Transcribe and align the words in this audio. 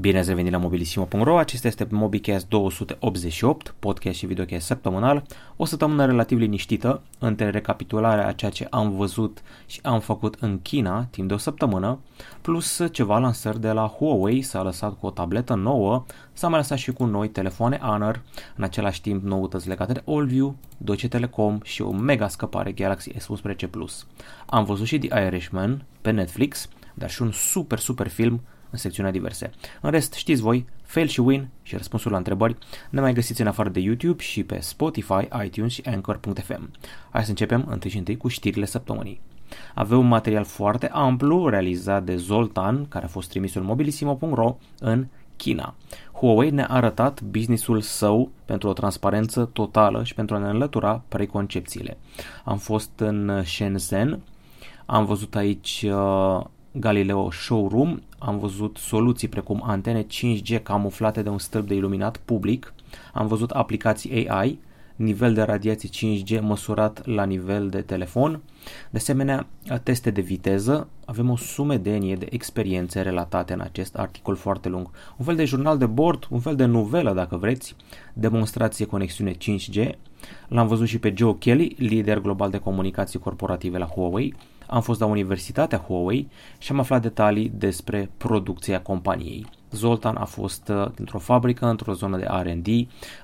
Bine 0.00 0.18
ați 0.18 0.28
revenit 0.28 0.52
la 0.52 0.58
mobilisimo.ro, 0.58 1.38
acesta 1.38 1.68
este 1.68 1.86
MobiCast 1.90 2.48
288, 2.48 3.74
podcast 3.78 4.18
și 4.18 4.26
videocast 4.26 4.66
săptămânal, 4.66 5.22
o 5.56 5.64
săptămână 5.64 6.06
relativ 6.06 6.38
liniștită 6.38 7.02
între 7.18 7.50
recapitularea 7.50 8.26
a 8.26 8.32
ceea 8.32 8.50
ce 8.50 8.66
am 8.70 8.90
văzut 8.90 9.42
și 9.66 9.80
am 9.82 10.00
făcut 10.00 10.36
în 10.40 10.60
China 10.62 11.06
timp 11.10 11.28
de 11.28 11.34
o 11.34 11.36
săptămână, 11.36 11.98
plus 12.40 12.82
ceva 12.92 13.18
lansări 13.18 13.60
de 13.60 13.70
la 13.70 13.86
Huawei, 13.86 14.42
s-a 14.42 14.62
lăsat 14.62 14.98
cu 14.98 15.06
o 15.06 15.10
tabletă 15.10 15.54
nouă, 15.54 16.04
s-a 16.32 16.48
mai 16.48 16.58
lăsat 16.58 16.78
și 16.78 16.92
cu 16.92 17.04
noi 17.04 17.28
telefoane 17.28 17.78
Honor, 17.78 18.22
în 18.56 18.64
același 18.64 19.00
timp 19.00 19.24
noutăți 19.24 19.68
legate 19.68 19.92
de 19.92 20.02
AllView, 20.06 20.56
Deutsche 20.76 21.08
Telecom 21.08 21.58
și 21.62 21.82
o 21.82 21.90
mega 21.90 22.28
scăpare 22.28 22.72
Galaxy 22.72 23.12
S11 23.12 23.70
Plus. 23.70 24.06
Am 24.46 24.64
văzut 24.64 24.86
și 24.86 24.98
The 24.98 25.24
Irishman 25.24 25.84
pe 26.00 26.10
Netflix, 26.10 26.68
dar 26.94 27.10
și 27.10 27.22
un 27.22 27.30
super, 27.32 27.78
super 27.78 28.08
film 28.08 28.40
în 28.70 28.78
secțiunea 28.78 29.12
diverse. 29.12 29.50
În 29.80 29.90
rest, 29.90 30.12
știți 30.12 30.40
voi, 30.40 30.66
fail 30.82 31.06
și 31.06 31.20
win 31.20 31.48
și 31.62 31.76
răspunsul 31.76 32.10
la 32.10 32.16
întrebări 32.16 32.56
ne 32.90 33.00
mai 33.00 33.12
găsiți 33.12 33.40
în 33.40 33.46
afară 33.46 33.68
de 33.68 33.80
YouTube 33.80 34.22
și 34.22 34.42
pe 34.42 34.58
Spotify, 34.60 35.28
iTunes 35.44 35.72
și 35.72 35.82
Anchor.fm. 35.84 36.70
Hai 37.10 37.24
să 37.24 37.30
începem 37.30 37.64
întâi 37.68 37.90
și 37.90 37.98
întâi 37.98 38.16
cu 38.16 38.28
știrile 38.28 38.64
săptămânii. 38.64 39.20
Avem 39.74 39.98
un 39.98 40.08
material 40.08 40.44
foarte 40.44 40.88
amplu 40.92 41.48
realizat 41.48 42.04
de 42.04 42.16
Zoltan, 42.16 42.88
care 42.88 43.04
a 43.04 43.08
fost 43.08 43.28
trimisul 43.28 43.62
mobilisimo.ro 43.62 44.56
în 44.78 45.06
China. 45.36 45.74
Huawei 46.12 46.50
ne-a 46.50 46.66
arătat 46.66 47.22
businessul 47.22 47.80
său 47.80 48.30
pentru 48.44 48.68
o 48.68 48.72
transparență 48.72 49.44
totală 49.52 50.04
și 50.04 50.14
pentru 50.14 50.34
a 50.34 50.38
ne 50.38 50.48
înlătura 50.48 51.02
preconcepțiile. 51.08 51.98
Am 52.44 52.58
fost 52.58 52.90
în 52.96 53.42
Shenzhen, 53.44 54.20
am 54.86 55.04
văzut 55.04 55.36
aici 55.36 55.86
uh, 55.88 56.44
Galileo 56.72 57.30
Showroom. 57.30 57.98
Am 58.18 58.38
văzut 58.38 58.76
soluții 58.76 59.28
precum 59.28 59.62
antene 59.64 60.06
5G 60.06 60.62
camuflate 60.62 61.22
de 61.22 61.28
un 61.28 61.38
stâlp 61.38 61.68
de 61.68 61.74
iluminat 61.74 62.16
public, 62.16 62.74
am 63.12 63.26
văzut 63.26 63.50
aplicații 63.50 64.28
AI, 64.28 64.58
nivel 64.96 65.34
de 65.34 65.42
radiație 65.42 65.88
5G 65.88 66.40
măsurat 66.40 67.06
la 67.06 67.24
nivel 67.24 67.68
de 67.68 67.80
telefon, 67.80 68.40
de 68.90 68.98
asemenea 68.98 69.46
teste 69.82 70.10
de 70.10 70.20
viteză, 70.20 70.88
avem 71.04 71.30
o 71.30 71.36
sumedenie 71.36 72.14
de 72.14 72.26
experiențe 72.30 73.00
relatate 73.00 73.52
în 73.52 73.60
acest 73.60 73.96
articol 73.96 74.36
foarte 74.36 74.68
lung. 74.68 74.90
Un 75.16 75.24
fel 75.24 75.36
de 75.36 75.44
jurnal 75.44 75.78
de 75.78 75.86
bord, 75.86 76.26
un 76.30 76.40
fel 76.40 76.56
de 76.56 76.64
novelă 76.64 77.12
dacă 77.12 77.36
vreți, 77.36 77.76
demonstrație 78.12 78.86
conexiune 78.86 79.32
5G. 79.32 79.90
L-am 80.48 80.66
văzut 80.66 80.86
și 80.86 80.98
pe 80.98 81.14
Joe 81.16 81.36
Kelly, 81.38 81.74
lider 81.78 82.20
global 82.20 82.50
de 82.50 82.58
comunicații 82.58 83.18
corporative 83.18 83.78
la 83.78 83.86
Huawei, 83.86 84.34
am 84.70 84.80
fost 84.80 85.00
la 85.00 85.06
Universitatea 85.06 85.78
Huawei 85.78 86.28
și 86.58 86.72
am 86.72 86.78
aflat 86.78 87.02
detalii 87.02 87.52
despre 87.54 88.10
producția 88.16 88.80
companiei. 88.80 89.46
Zoltan 89.70 90.16
a 90.16 90.24
fost 90.24 90.68
uh, 90.68 90.86
într-o 90.94 91.18
fabrică, 91.18 91.66
într-o 91.66 91.92
zonă 91.92 92.16
de 92.16 92.26
R&D, 92.42 92.66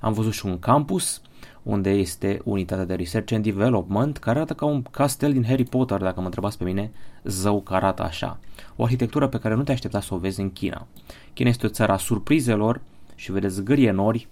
am 0.00 0.12
văzut 0.12 0.32
și 0.32 0.46
un 0.46 0.58
campus 0.58 1.20
unde 1.62 1.90
este 1.90 2.40
unitatea 2.44 2.84
de 2.84 2.94
Research 2.94 3.32
and 3.32 3.44
Development, 3.44 4.16
care 4.16 4.36
arată 4.36 4.54
ca 4.54 4.64
un 4.64 4.82
castel 4.82 5.32
din 5.32 5.44
Harry 5.44 5.64
Potter, 5.64 6.00
dacă 6.00 6.18
mă 6.18 6.24
întrebați 6.24 6.58
pe 6.58 6.64
mine, 6.64 6.90
zău 7.24 7.60
că 7.60 7.74
arată 7.74 8.02
așa. 8.02 8.38
O 8.76 8.84
arhitectură 8.84 9.28
pe 9.28 9.38
care 9.38 9.54
nu 9.54 9.62
te 9.62 9.72
aștepta 9.72 10.00
să 10.00 10.14
o 10.14 10.18
vezi 10.18 10.40
în 10.40 10.52
China. 10.52 10.86
China 11.32 11.48
este 11.48 11.66
o 11.66 11.68
țară 11.68 11.92
a 11.92 11.96
surprizelor 11.96 12.80
și 13.14 13.32
vedeți 13.32 13.62
gârie 13.62 13.90
nori, 13.90 14.28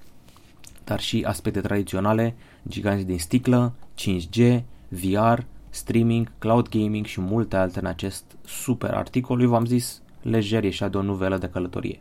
dar 0.84 1.00
și 1.00 1.24
aspecte 1.26 1.60
tradiționale, 1.60 2.34
giganți 2.68 3.06
din 3.06 3.18
sticlă, 3.18 3.72
5G, 4.00 4.62
VR, 4.88 5.38
streaming, 5.74 6.32
cloud 6.38 6.68
gaming 6.68 7.06
și 7.06 7.20
multe 7.20 7.56
alte 7.56 7.78
în 7.78 7.86
acest 7.86 8.24
super 8.44 8.90
articol. 8.90 9.40
Eu 9.40 9.48
v-am 9.48 9.66
zis 9.66 10.02
lejer, 10.22 10.64
ieșea 10.64 10.88
de 10.88 10.96
o 10.96 11.02
novelă 11.02 11.38
de 11.38 11.48
călătorie. 11.48 12.00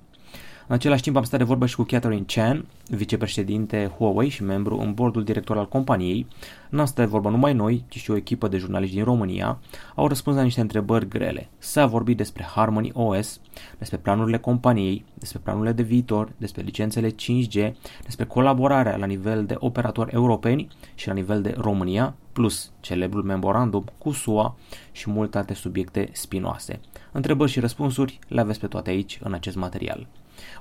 În 0.68 0.76
același 0.76 1.02
timp 1.02 1.16
am 1.16 1.24
stat 1.24 1.40
de 1.40 1.46
vorbă 1.46 1.66
și 1.66 1.76
cu 1.76 1.84
Catherine 1.84 2.24
Chan, 2.28 2.66
vicepreședinte 2.88 3.92
Huawei 3.98 4.30
și 4.30 4.44
membru 4.44 4.78
în 4.78 4.94
bordul 4.94 5.24
director 5.24 5.58
al 5.58 5.68
companiei. 5.68 6.28
Nu 6.70 6.80
am 6.80 6.86
stat 6.86 7.06
de 7.06 7.12
vorbă 7.12 7.30
numai 7.30 7.54
noi, 7.54 7.86
ci 7.88 7.98
și 7.98 8.12
o 8.12 8.16
echipă 8.16 8.48
de 8.48 8.58
jurnaliști 8.58 8.96
din 8.96 9.04
România. 9.04 9.60
Au 9.96 10.08
răspuns 10.08 10.36
la 10.36 10.42
niște 10.44 10.62
întrebări 10.62 11.08
grele. 11.08 11.50
S-a 11.58 11.86
vorbit 11.86 12.18
despre 12.18 12.44
Harmony 12.44 12.92
OS, 12.94 13.40
despre 13.78 13.98
planurile 13.98 14.38
companiei, 14.38 15.06
despre 15.14 15.40
planurile 15.44 15.72
de 15.72 15.84
viitor, 15.84 16.32
despre 16.38 16.62
licențele 16.62 17.10
5G, 17.10 17.72
despre 18.04 18.26
colaborarea 18.26 18.98
la 18.98 19.06
nivel 19.06 19.46
de 19.46 19.56
operatori 19.60 20.14
europeni 20.14 20.68
și 20.96 21.08
la 21.08 21.14
nivel 21.14 21.42
de 21.42 21.56
România, 21.58 22.16
plus 22.34 22.72
celebrul 22.80 23.24
memorandum 23.24 23.84
cu 23.98 24.12
SUA 24.12 24.56
și 24.92 25.10
multe 25.10 25.38
alte 25.38 25.54
subiecte 25.54 26.10
spinoase. 26.12 26.80
Întrebări 27.12 27.52
și 27.52 27.60
răspunsuri 27.60 28.20
le 28.28 28.42
aveți 28.42 28.60
pe 28.60 28.68
toate 28.68 28.90
aici 28.90 29.20
în 29.24 29.34
acest 29.34 29.56
material. 29.56 30.08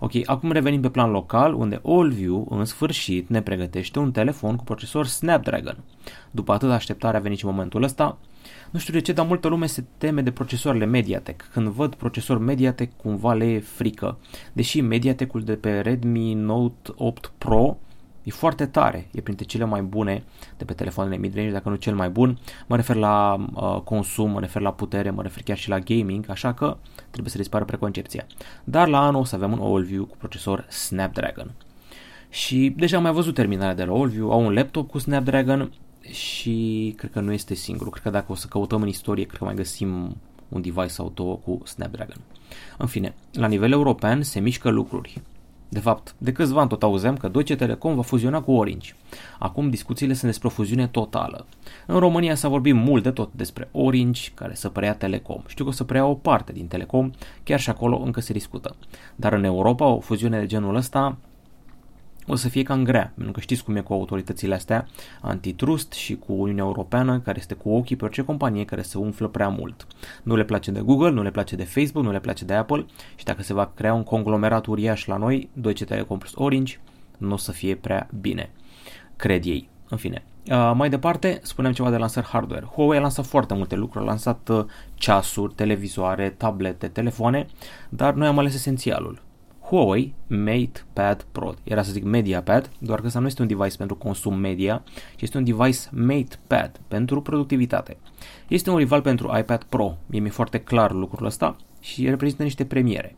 Ok, 0.01 0.13
acum 0.25 0.53
revenim 0.53 0.81
pe 0.81 0.89
plan 0.89 1.11
local, 1.11 1.55
unde 1.55 1.81
AllView, 1.85 2.47
în 2.51 2.65
sfârșit, 2.65 3.29
ne 3.29 3.43
pregătește 3.43 3.99
un 3.99 4.13
telefon 4.13 4.57
cu 4.57 4.65
procesor 4.65 5.07
Snapdragon. 5.07 5.77
După 6.31 6.53
atât 6.53 6.71
așteptare 6.71 7.17
a 7.17 7.21
venit 7.21 7.39
și 7.39 7.45
momentul 7.45 7.83
ăsta. 7.83 8.19
Nu 8.71 8.79
știu 8.79 8.93
de 8.93 9.01
ce, 9.01 9.13
dar 9.13 9.27
multă 9.27 9.49
lume 9.49 9.67
se 9.67 9.85
teme 9.99 10.21
de 10.21 10.31
procesoarele 10.31 10.85
Mediatek. 10.85 11.49
Când 11.53 11.69
văd 11.69 11.95
procesor 11.95 12.39
Mediatek, 12.39 12.97
cumva 12.97 13.33
le 13.33 13.45
e 13.45 13.61
frică. 13.61 14.19
Deși 14.53 14.81
Mediatekul 14.81 15.43
de 15.43 15.55
pe 15.55 15.81
Redmi 15.81 16.35
Note 16.35 16.91
8 16.97 17.33
Pro 17.39 17.77
E 18.23 18.31
foarte 18.31 18.67
tare, 18.67 19.09
e 19.13 19.21
printre 19.21 19.45
cele 19.45 19.65
mai 19.65 19.83
bune 19.83 20.23
de 20.57 20.65
pe 20.65 20.73
telefoanele 20.73 21.17
mid-range, 21.17 21.51
dacă 21.51 21.69
nu 21.69 21.75
cel 21.75 21.95
mai 21.95 22.11
bun. 22.11 22.39
Mă 22.67 22.77
refer 22.77 22.97
la 22.97 23.47
uh, 23.55 23.81
consum, 23.85 24.31
mă 24.31 24.41
refer 24.41 24.63
la 24.63 24.73
putere, 24.73 25.11
mă 25.11 25.23
refer 25.23 25.43
chiar 25.43 25.57
și 25.57 25.69
la 25.69 25.79
gaming, 25.79 26.31
așa 26.31 26.53
că 26.55 26.77
trebuie 27.11 27.33
să 27.33 27.39
dispară 27.39 27.65
preconcepția. 27.65 28.27
Dar 28.65 28.89
la 28.89 29.07
anul 29.07 29.21
o 29.21 29.25
să 29.25 29.35
avem 29.35 29.53
un 29.53 29.61
AllView 29.61 30.05
cu 30.05 30.17
procesor 30.17 30.67
Snapdragon. 30.69 31.51
Și 32.29 32.75
deja 32.77 32.97
am 32.97 33.03
mai 33.03 33.13
văzut 33.13 33.35
terminarea 33.35 33.75
de 33.75 33.85
la 33.85 33.93
AllView, 33.93 34.33
au 34.33 34.45
un 34.45 34.53
laptop 34.53 34.91
cu 34.91 34.99
Snapdragon 34.99 35.73
și 36.11 36.95
cred 36.97 37.11
că 37.11 37.21
nu 37.21 37.33
este 37.33 37.55
singur. 37.55 37.91
Cred 37.91 38.03
că 38.03 38.11
dacă 38.11 38.33
o 38.33 38.35
să 38.35 38.47
căutăm 38.47 38.83
în 38.83 38.89
istorie, 38.89 39.25
cred 39.25 39.39
că 39.39 39.45
mai 39.45 39.55
găsim 39.55 40.17
un 40.49 40.61
device 40.61 40.87
sau 40.87 41.13
două 41.15 41.37
cu 41.37 41.61
Snapdragon. 41.65 42.21
În 42.79 42.87
fine, 42.87 43.15
la 43.33 43.47
nivel 43.47 43.73
european 43.73 44.23
se 44.23 44.41
mișcă 44.41 44.69
lucruri. 44.69 45.21
De 45.73 45.81
fapt, 45.81 46.15
de 46.19 46.33
câțiva 46.33 46.61
ani 46.61 46.69
tot 46.69 46.83
auzeam 46.83 47.17
că 47.17 47.29
Deutsche 47.29 47.57
Telecom 47.57 47.95
va 47.95 48.03
fuziona 48.03 48.41
cu 48.41 48.53
Orange. 48.53 48.95
Acum 49.39 49.71
discuțiile 49.71 50.13
sunt 50.13 50.31
despre 50.31 50.49
o 50.49 50.51
fuziune 50.51 50.87
totală. 50.87 51.47
În 51.87 51.99
România 51.99 52.35
s-a 52.35 52.49
vorbit 52.49 52.75
mult 52.75 53.03
de 53.03 53.11
tot 53.11 53.31
despre 53.33 53.69
Orange, 53.73 54.31
care 54.35 54.55
să 54.55 54.69
preia 54.69 54.95
Telecom. 54.95 55.43
Știu 55.47 55.65
că 55.65 55.71
o 55.71 55.73
să 55.73 55.85
preia 55.85 56.07
o 56.07 56.15
parte 56.15 56.53
din 56.53 56.67
Telecom, 56.67 57.11
chiar 57.43 57.61
și 57.61 57.71
acolo 57.71 58.03
încă 58.05 58.21
se 58.21 58.33
discută. 58.33 58.77
Dar 59.17 59.33
în 59.33 59.45
Europa 59.45 59.87
o 59.87 60.01
fuziune 60.01 60.39
de 60.39 60.47
genul 60.47 60.75
ăsta 60.75 61.17
o 62.27 62.35
să 62.35 62.49
fie 62.49 62.63
cam 62.63 62.85
grea, 62.85 63.13
pentru 63.15 63.33
că 63.33 63.41
știți 63.41 63.65
cum 63.65 63.77
e 63.77 63.81
cu 63.81 63.93
autoritățile 63.93 64.55
astea 64.55 64.87
antitrust 65.21 65.93
și 65.93 66.17
cu 66.17 66.33
Uniunea 66.33 66.65
Europeană, 66.65 67.21
care 67.21 67.39
este 67.39 67.55
cu 67.55 67.71
ochii 67.71 67.97
pe 67.97 68.05
orice 68.05 68.23
companie 68.23 68.65
care 68.65 68.83
se 68.83 68.99
umflă 68.99 69.29
prea 69.29 69.49
mult. 69.49 69.87
Nu 70.23 70.37
le 70.37 70.45
place 70.45 70.71
de 70.71 70.81
Google, 70.81 71.11
nu 71.11 71.23
le 71.23 71.31
place 71.31 71.57
de 71.57 71.65
Facebook, 71.65 72.05
nu 72.05 72.13
le 72.13 72.21
place 72.21 72.45
de 72.45 72.55
Apple 72.55 72.87
și 73.17 73.25
dacă 73.25 73.43
se 73.43 73.55
va 73.55 73.73
crea 73.75 73.95
un 73.95 74.03
conglomerat 74.03 74.67
uriaș 74.67 75.07
la 75.07 75.17
noi, 75.17 75.49
Deutsche 75.53 75.85
Telekom 75.85 76.19
plus 76.19 76.33
Orange, 76.35 76.81
nu 77.19 77.33
o 77.33 77.37
să 77.37 77.53
fie 77.53 77.75
prea 77.75 78.09
bine, 78.21 78.51
cred 79.17 79.45
ei. 79.45 79.71
În 79.89 79.97
fine, 79.97 80.23
Uh, 80.51 80.73
mai 80.75 80.89
departe, 80.89 81.41
spunem 81.43 81.73
ceva 81.73 81.91
de 81.91 81.97
lansări 81.97 82.27
hardware. 82.27 82.65
Huawei 82.65 82.99
a 82.99 83.01
lansat 83.01 83.27
foarte 83.27 83.55
multe 83.55 83.75
lucruri, 83.75 84.05
a 84.05 84.09
lansat 84.09 84.49
uh, 84.49 84.65
ceasuri, 84.95 85.55
televizoare, 85.55 86.31
tablete, 86.31 86.89
telefoane, 86.89 87.47
dar 87.89 88.15
noi 88.15 88.27
am 88.27 88.39
ales 88.39 88.55
esențialul. 88.55 89.23
Huawei 89.73 90.15
MatePad 90.27 91.27
Pro. 91.33 91.55
Era 91.63 91.83
să 91.83 91.93
zic 91.93 92.05
MediaPad, 92.05 92.71
doar 92.79 93.01
că 93.01 93.07
ăsta 93.07 93.19
nu 93.19 93.27
este 93.27 93.43
un 93.43 93.49
device 93.49 93.77
pentru 93.77 93.97
consum 93.97 94.39
media, 94.39 94.83
ci 95.17 95.23
este 95.23 95.39
un 95.39 95.45
device 95.45 95.79
MatePad 95.91 96.81
pentru 96.89 97.23
productivitate. 97.23 97.97
Este 98.49 98.71
un 98.71 98.77
rival 98.77 99.01
pentru 99.01 99.39
iPad 99.39 99.63
Pro, 99.63 99.97
mie 100.07 100.21
mi-e 100.21 100.31
foarte 100.31 100.59
clar 100.59 100.93
lucrul 100.93 101.27
ăsta 101.27 101.57
și 101.81 102.09
reprezintă 102.09 102.43
niște 102.43 102.65
premiere. 102.65 103.17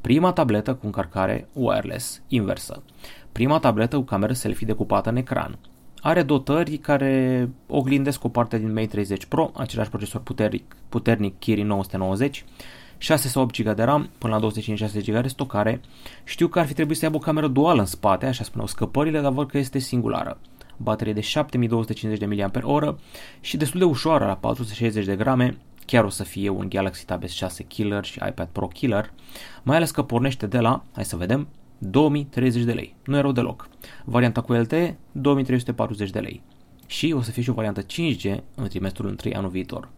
Prima 0.00 0.32
tabletă 0.32 0.74
cu 0.74 0.86
încărcare 0.86 1.48
wireless 1.52 2.22
inversă. 2.28 2.82
Prima 3.32 3.58
tabletă 3.58 3.96
cu 3.96 4.02
cameră 4.02 4.32
selfie 4.32 4.66
decupată 4.66 5.08
în 5.08 5.16
ecran. 5.16 5.58
Are 6.00 6.22
dotări 6.22 6.76
care 6.76 7.48
oglindesc 7.66 8.24
o 8.24 8.28
parte 8.28 8.58
din 8.58 8.72
Mate 8.72 8.86
30 8.86 9.24
Pro, 9.24 9.50
același 9.54 9.88
procesor 9.88 10.20
puternic, 10.20 10.76
puternic 10.88 11.38
Kirin 11.38 11.66
990, 11.66 12.44
6 12.98 13.28
sau 13.28 13.42
8 13.42 13.62
GB 13.62 13.74
de 13.74 13.82
RAM 13.82 14.10
până 14.18 14.32
la 14.32 14.40
256 14.40 15.12
GB 15.12 15.22
de 15.22 15.28
stocare. 15.28 15.80
Știu 16.24 16.48
că 16.48 16.58
ar 16.58 16.66
fi 16.66 16.74
trebuit 16.74 16.96
să 16.96 17.04
aibă 17.04 17.16
o 17.16 17.20
cameră 17.20 17.48
duală 17.48 17.80
în 17.80 17.86
spate, 17.86 18.26
așa 18.26 18.44
spuneau 18.44 18.66
scăpările, 18.68 19.20
dar 19.20 19.32
văd 19.32 19.50
că 19.50 19.58
este 19.58 19.78
singulară. 19.78 20.38
Baterie 20.76 21.12
de 21.12 21.20
7250 21.20 22.18
de 22.18 22.26
mAh 22.26 22.94
și 23.40 23.56
destul 23.56 23.78
de 23.78 23.84
ușoară 23.84 24.26
la 24.26 24.36
460 24.36 25.04
de 25.04 25.16
grame, 25.16 25.56
chiar 25.86 26.04
o 26.04 26.08
să 26.08 26.24
fie 26.24 26.48
un 26.48 26.68
Galaxy 26.68 27.04
Tab 27.04 27.22
S6 27.24 27.66
killer 27.68 28.04
și 28.04 28.20
iPad 28.28 28.48
Pro 28.52 28.66
killer, 28.66 29.12
mai 29.62 29.76
ales 29.76 29.90
că 29.90 30.02
pornește 30.02 30.46
de 30.46 30.58
la, 30.58 30.84
hai 30.92 31.04
să 31.04 31.16
vedem, 31.16 31.48
2030 31.78 32.62
de 32.62 32.72
lei. 32.72 32.94
Nu 33.04 33.16
erau 33.16 33.32
deloc. 33.32 33.68
Varianta 34.04 34.40
cu 34.40 34.52
LTE, 34.52 34.96
2340 35.12 36.10
de 36.10 36.18
lei. 36.18 36.42
Și 36.86 37.12
o 37.16 37.22
să 37.22 37.30
fie 37.30 37.42
și 37.42 37.50
o 37.50 37.52
variantă 37.52 37.82
5G 37.82 38.36
în 38.54 38.68
trimestrul 38.68 39.16
1 39.24 39.36
anul 39.36 39.50
viitor. 39.50 39.88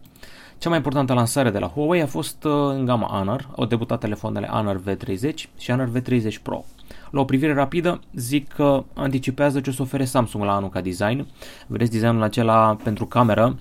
Cea 0.59 0.69
mai 0.69 0.77
importantă 0.77 1.13
lansare 1.13 1.49
de 1.49 1.59
la 1.59 1.67
Huawei 1.67 2.01
a 2.01 2.07
fost 2.07 2.43
uh, 2.43 2.51
în 2.51 2.85
gama 2.85 3.07
Honor, 3.07 3.49
au 3.55 3.65
debutat 3.65 3.99
telefoanele 3.99 4.47
Honor 4.47 4.81
V30 4.81 5.33
și 5.57 5.71
Honor 5.71 5.91
V30 5.91 6.41
Pro. 6.43 6.65
La 7.11 7.19
o 7.19 7.25
privire 7.25 7.53
rapidă, 7.53 7.99
zic 8.13 8.47
că 8.47 8.83
anticipează 8.93 9.59
ce 9.59 9.69
o 9.69 9.73
să 9.73 9.81
ofere 9.81 10.05
Samsung 10.05 10.43
la 10.43 10.55
anul 10.55 10.69
ca 10.69 10.81
design. 10.81 11.27
Vedeți 11.67 11.91
designul 11.91 12.23
acela 12.23 12.77
pentru 12.83 13.05
cameră, 13.05 13.55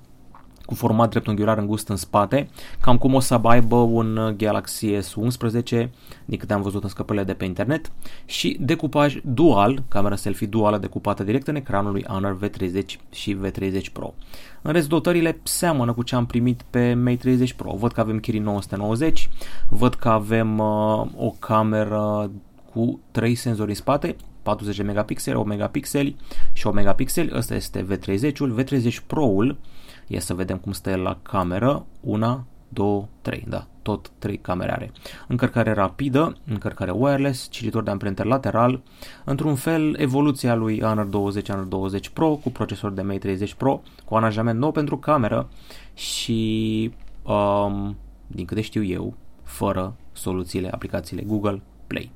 cu 0.69 0.75
format 0.75 1.11
dreptunghiular 1.11 1.59
îngust 1.59 1.88
în 1.88 1.97
spate, 1.97 2.49
cam 2.81 2.99
cum 2.99 3.15
o 3.15 3.20
să 3.20 3.41
aibă 3.43 3.76
un 3.76 4.35
Galaxy 4.37 4.97
S11, 4.97 5.88
din 6.25 6.38
câte 6.38 6.53
am 6.53 6.62
văzut 6.62 6.82
în 6.82 6.88
scăpările 6.88 7.25
de 7.25 7.35
pe 7.35 7.44
internet, 7.44 7.93
și 8.25 8.56
decupaj 8.61 9.17
dual, 9.25 9.82
camera 9.88 10.17
selfie 10.17 10.47
duală 10.47 10.79
decupată 10.79 11.25
direct 11.25 11.49
în 11.49 11.56
ecranul 11.56 11.93
lui 11.93 12.05
Honor 12.09 12.38
V30 12.38 12.85
și 13.11 13.37
V30 13.37 13.93
Pro. 13.93 14.15
În 14.62 14.73
rest, 14.73 14.88
dotările 14.88 15.41
seamănă 15.43 15.93
cu 15.93 16.03
ce 16.03 16.15
am 16.15 16.26
primit 16.26 16.62
pe 16.70 16.94
Mate 16.94 17.17
30 17.17 17.53
Pro. 17.53 17.75
Văd 17.79 17.93
că 17.93 18.00
avem 18.00 18.19
Kirin 18.19 18.43
990, 18.43 19.29
văd 19.69 19.94
că 19.94 20.09
avem 20.09 20.59
uh, 20.59 21.06
o 21.17 21.31
cameră 21.38 22.31
cu 22.73 23.00
3 23.11 23.35
senzori 23.35 23.69
în 23.69 23.75
spate, 23.75 24.17
40 24.43 24.82
megapixeli, 24.82 25.37
8 25.37 25.49
megapixeli 25.49 26.17
și 26.53 26.67
8 26.67 26.76
megapixeli. 26.76 27.31
Ăsta 27.35 27.55
este 27.55 27.87
V30-ul. 27.91 28.62
V30 28.62 29.06
Pro-ul, 29.06 29.56
ia 30.08 30.20
să 30.20 30.34
vedem 30.34 30.56
cum 30.56 30.72
stă 30.72 30.90
el 30.90 31.00
la 31.00 31.19
cameră. 31.22 31.87
Una, 32.00 32.44
2, 32.69 33.08
3, 33.20 33.44
da, 33.49 33.66
tot 33.82 34.10
3 34.19 34.38
camere 34.38 34.72
are. 34.72 34.93
Încărcare 35.26 35.72
rapidă, 35.72 36.37
încărcare 36.46 36.90
wireless, 36.90 37.49
cititor 37.50 37.82
de 37.82 37.90
amprente 37.90 38.22
lateral, 38.22 38.82
într-un 39.25 39.55
fel 39.55 39.94
evoluția 39.99 40.55
lui 40.55 40.81
Honor 40.81 41.05
20, 41.05 41.50
Honor 41.50 41.64
20 41.64 42.08
Pro 42.08 42.34
cu 42.34 42.50
procesor 42.50 42.90
de 42.90 43.02
Mate 43.02 43.19
30 43.19 43.55
Pro, 43.55 43.82
cu 44.05 44.16
aranjament 44.16 44.58
nou 44.58 44.72
pentru 44.72 44.99
cameră 44.99 45.49
și, 45.94 46.93
um, 47.22 47.96
din 48.26 48.44
câte 48.44 48.60
știu 48.60 48.84
eu, 48.84 49.14
fără 49.43 49.94
soluțiile, 50.12 50.70
aplicațiile 50.70 51.22
Google 51.22 51.62
Play. 51.87 52.10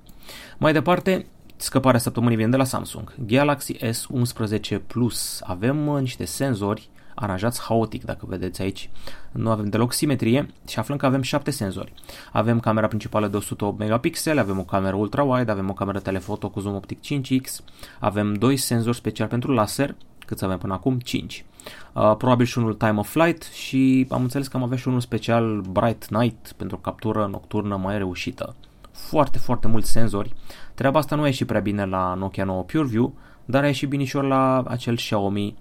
Mai 0.59 0.73
departe, 0.73 1.27
scăparea 1.57 2.01
săptămânii 2.01 2.37
vine 2.37 2.49
de 2.49 2.57
la 2.57 2.65
Samsung. 2.65 3.15
Galaxy 3.27 3.77
S11 3.77 4.87
Plus. 4.87 5.41
Avem 5.45 5.87
uh, 5.87 6.01
niște 6.01 6.25
senzori 6.25 6.91
aranjați 7.23 7.61
haotic, 7.61 8.05
dacă 8.05 8.27
vedeți 8.29 8.63
aici. 8.63 8.91
Nu 9.33 9.51
avem 9.51 9.69
deloc 9.69 9.93
simetrie 9.93 10.49
și 10.69 10.79
aflăm 10.79 10.97
că 10.97 11.07
avem 11.07 11.23
7 11.23 11.51
senzori. 11.51 11.93
Avem 12.33 12.61
camera 12.61 12.87
principală 12.87 13.29
de 13.29 13.37
108 13.37 13.79
megapixeli, 13.79 14.39
avem 14.39 14.59
o 14.59 14.65
cameră 14.65 14.97
ultra-wide, 14.97 15.51
avem 15.51 15.71
o 15.71 15.73
cameră 15.73 16.01
telefoto 16.01 16.49
cu 16.49 16.61
zoom 16.61 16.75
optic 16.75 16.99
5x, 16.99 17.65
avem 17.99 18.35
doi 18.35 18.57
senzori 18.57 18.97
special 18.97 19.29
pentru 19.29 19.53
laser, 19.53 19.95
cât 20.27 20.43
avem 20.43 20.59
până 20.59 20.73
acum? 20.73 20.99
5. 20.99 21.45
Uh, 21.93 22.17
probabil 22.17 22.47
și 22.47 22.59
unul 22.59 22.75
time 22.75 22.99
of 22.99 23.11
flight 23.11 23.43
și 23.43 24.07
am 24.11 24.23
înțeles 24.23 24.49
că 24.49 24.57
am 24.57 24.63
avea 24.63 24.77
și 24.77 24.89
unul 24.89 25.01
special 25.01 25.61
bright 25.61 26.09
night 26.09 26.53
pentru 26.57 26.77
captură 26.77 27.27
nocturnă 27.31 27.77
mai 27.77 27.99
reușită 27.99 28.55
foarte, 28.93 29.39
foarte 29.39 29.69
mulți 29.69 29.91
senzori. 29.91 30.35
Treaba 30.75 30.99
asta 30.99 31.17
nu 31.17 31.23
a 31.23 31.27
ieșit 31.27 31.47
prea 31.47 31.61
bine 31.61 31.85
la 31.85 32.15
Nokia 32.15 32.45
9 32.45 32.63
PureView, 32.63 33.15
dar 33.45 33.63
a 33.63 33.67
ieșit 33.67 33.89
binișor 33.89 34.25
la 34.25 34.63
acel 34.67 34.95
Xiaomi 34.95 35.57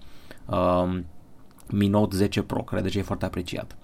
um, 0.46 1.06
Mi 1.72 1.88
Note 1.88 2.16
10 2.16 2.42
Pro, 2.42 2.62
care 2.62 2.82
deja 2.82 3.00
e 3.00 3.04
foarte 3.04 3.26
apreciat. 3.26 3.76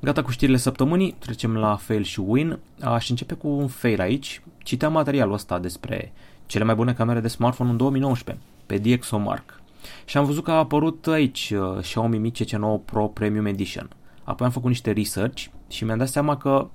Gata 0.00 0.22
cu 0.22 0.30
știrile 0.30 0.56
săptămânii, 0.56 1.16
trecem 1.18 1.56
la 1.56 1.76
fail 1.76 2.02
și 2.02 2.20
win. 2.20 2.58
Aș 2.80 3.10
începe 3.10 3.34
cu 3.34 3.48
un 3.48 3.68
fail 3.68 4.00
aici. 4.00 4.42
Citeam 4.58 4.92
materialul 4.92 5.34
ăsta 5.34 5.58
despre 5.58 6.12
cele 6.46 6.64
mai 6.64 6.74
bune 6.74 6.92
camere 6.92 7.20
de 7.20 7.28
smartphone 7.28 7.70
în 7.70 7.76
2019 7.76 8.44
pe 8.66 8.78
DxOMark. 8.78 9.60
Și 10.04 10.16
am 10.16 10.24
văzut 10.24 10.44
că 10.44 10.50
a 10.50 10.58
apărut 10.58 11.06
aici 11.06 11.52
uh, 11.56 11.80
Xiaomi 11.80 12.18
Mi 12.18 12.32
CC9 12.32 12.84
Pro 12.84 13.06
Premium 13.06 13.46
Edition. 13.46 13.88
Apoi 14.24 14.46
am 14.46 14.52
făcut 14.52 14.68
niște 14.68 14.92
research 14.92 15.44
și 15.68 15.84
mi-am 15.84 15.98
dat 15.98 16.08
seama 16.08 16.36
că 16.36 16.68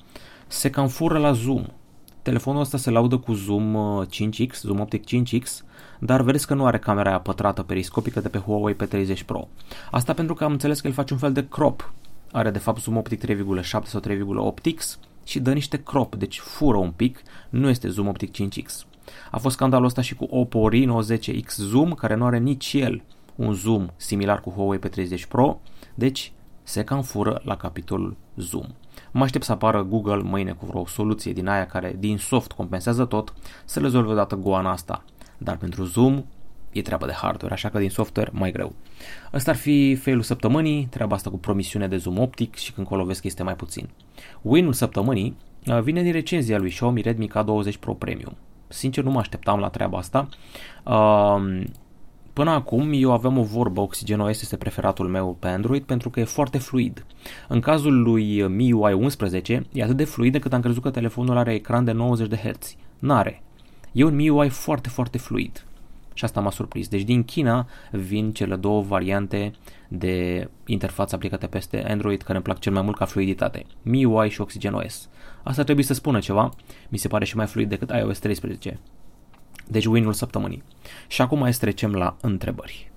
se 0.48 0.70
cam 0.70 0.88
fură 0.88 1.18
la 1.18 1.32
zoom. 1.32 1.66
Telefonul 2.22 2.62
ăsta 2.62 2.78
se 2.78 2.90
laudă 2.90 3.18
cu 3.18 3.34
zoom 3.34 3.76
5x, 4.06 4.50
uh, 4.50 4.60
zoom 4.62 4.80
optic 4.80 5.04
5x, 5.06 5.64
dar 6.00 6.22
vedeți 6.22 6.48
că 6.48 6.54
nu 6.54 6.66
are 6.66 6.80
camera 6.80 7.10
aia 7.10 7.20
pătrată 7.20 7.64
periscopică 7.64 8.20
de 8.20 8.30
pe 8.30 8.38
Huawei 8.38 8.76
P30 8.76 9.26
Pro. 9.26 9.48
Asta 9.92 10.14
pentru 10.14 10.34
că 10.34 10.44
am 10.44 10.52
înțeles 10.52 10.82
că 10.82 10.88
el 10.88 10.94
face 10.94 11.14
un 11.14 11.20
fel 11.20 11.34
de 11.34 11.48
crop. 11.48 11.94
Are 12.32 12.50
de 12.50 12.60
fapt 12.60 12.82
zoom 12.82 12.98
optic 12.98 13.26
3,7 13.26 13.64
sau 13.84 14.02
3,8x 14.08 15.00
și 15.24 15.40
dă 15.40 15.54
niște 15.54 15.84
crop, 15.84 16.16
deci 16.16 16.40
fură 16.40 16.78
un 16.78 16.92
pic, 16.92 17.22
nu 17.50 17.70
este 17.70 17.90
zoom 17.90 18.08
optic 18.08 18.36
5x. 18.36 18.88
A 19.32 19.38
fost 19.38 19.56
scandalul 19.56 19.86
ăsta 19.86 20.02
și 20.02 20.16
cu 20.16 20.28
Oppo 20.30 20.70
Reno 20.70 21.02
10X 21.04 21.56
Zoom, 21.56 21.94
care 21.94 22.16
nu 22.16 22.26
are 22.26 22.38
nici 22.38 22.74
el 22.74 23.04
un 23.36 23.54
zoom 23.54 23.88
similar 23.96 24.42
cu 24.42 24.50
Huawei 24.50 24.80
P30 24.80 25.28
Pro, 25.28 25.60
deci 25.96 26.32
se 26.64 26.84
cam 26.84 27.02
fură 27.02 27.42
la 27.44 27.58
capitolul 27.58 28.16
zoom. 28.36 28.66
Mă 29.12 29.24
aștept 29.24 29.44
să 29.44 29.52
apară 29.52 29.84
Google 29.84 30.22
mâine 30.22 30.52
cu 30.52 30.66
vreo 30.66 30.86
soluție 30.86 31.34
din 31.34 31.48
aia 31.48 31.66
care 31.66 31.96
din 32.00 32.18
soft 32.18 32.52
compensează 32.52 33.06
tot 33.06 33.34
să 33.66 33.80
rezolve 33.80 34.12
odată 34.12 34.36
goana 34.36 34.72
asta. 34.72 35.04
Dar 35.38 35.58
pentru 35.58 35.84
Zoom 35.84 36.24
e 36.72 36.82
treabă 36.82 37.06
de 37.06 37.12
hardware, 37.12 37.54
așa 37.54 37.70
că 37.70 37.80
din 37.80 37.90
software 37.90 38.30
mai 38.34 38.52
greu. 38.52 38.74
Ăsta 39.34 39.52
ar 39.52 39.58
fi 39.58 39.96
failul 39.96 40.22
săptămânii, 40.24 40.88
treaba 40.90 41.16
asta 41.16 41.30
cu 41.30 41.38
promisiune 41.38 41.88
de 41.88 41.98
zoom 41.98 42.20
optic 42.20 42.56
și 42.56 42.72
când 42.72 42.88
colo 42.88 43.04
vezi 43.04 43.22
că 43.22 43.28
este 43.28 43.44
mai 43.44 43.56
puțin. 43.56 43.90
Win-ul 44.42 44.74
săptămânii 44.74 45.38
uh, 45.68 45.82
vine 45.82 46.02
din 46.02 46.12
recenzia 46.12 46.58
lui 46.58 46.70
Xiaomi 46.70 47.02
Redmi 47.02 47.30
K20 47.30 47.80
Pro 47.80 47.94
Premium. 47.94 48.38
Sincer 48.68 49.04
nu 49.04 49.12
mă 49.12 49.20
așteptam 49.20 49.60
la 49.60 49.70
treaba 49.70 49.98
asta. 49.98 50.28
Uh, 50.84 51.64
Până 52.40 52.52
acum 52.52 52.90
eu 52.94 53.12
aveam 53.12 53.38
o 53.38 53.44
vorbă, 53.44 53.82
OxygenOS 53.82 54.42
este 54.42 54.58
preferatul 54.58 55.08
meu 55.08 55.38
pe 55.40 55.48
Android 55.48 55.84
pentru 55.84 56.10
că 56.10 56.20
e 56.20 56.24
foarte 56.24 56.58
fluid. 56.58 57.06
În 57.48 57.60
cazul 57.60 58.02
lui 58.02 58.48
MIUI 58.48 58.94
11 58.94 59.66
e 59.72 59.84
atât 59.84 59.98
de 59.98 60.04
fluid 60.04 60.34
încât 60.34 60.54
am 60.54 60.62
crezut 60.62 60.82
că 60.82 60.90
telefonul 60.90 61.38
are 61.38 61.54
ecran 61.54 61.84
de 61.84 61.92
90 61.92 62.28
de 62.28 62.36
Hz. 62.36 62.76
N-are. 63.00 63.44
E 63.92 64.04
un 64.04 64.16
MIUI 64.16 64.50
foarte, 64.50 64.90
foarte 64.90 65.18
fluid. 65.18 65.66
Și 66.14 66.24
asta 66.24 66.40
m-a 66.40 66.50
surprins. 66.50 66.88
Deci 66.88 67.02
din 67.04 67.24
China 67.24 67.68
vin 67.92 68.32
cele 68.32 68.56
două 68.56 68.82
variante 68.82 69.52
de 69.88 70.50
interfață 70.66 71.16
aplicate 71.16 71.48
peste 71.48 71.86
Android 71.88 72.22
care 72.22 72.34
îmi 72.34 72.44
plac 72.44 72.60
cel 72.60 72.74
mai 72.74 72.82
mult 72.82 72.98
ca 72.98 73.06
fluiditate. 73.06 73.66
MIUI 73.82 74.30
și 74.30 74.42
OxygenOS. 74.42 75.10
Asta 75.44 75.64
trebuie 75.64 75.86
să 75.86 75.94
spună 75.94 76.20
ceva. 76.20 76.50
Mi 76.90 76.98
se 76.98 77.08
pare 77.08 77.26
și 77.26 77.36
mai 77.36 77.46
fluid 77.46 77.70
decât 77.70 77.90
iOS 77.90 78.20
13. 78.20 78.80
Deci 79.72 79.86
win-ul 79.86 80.14
săptămânii. 80.14 80.64
Și 81.08 81.22
acum 81.22 81.40
mai 81.40 81.52
trecem 81.52 81.94
la 81.94 82.18
întrebări. 82.22 82.92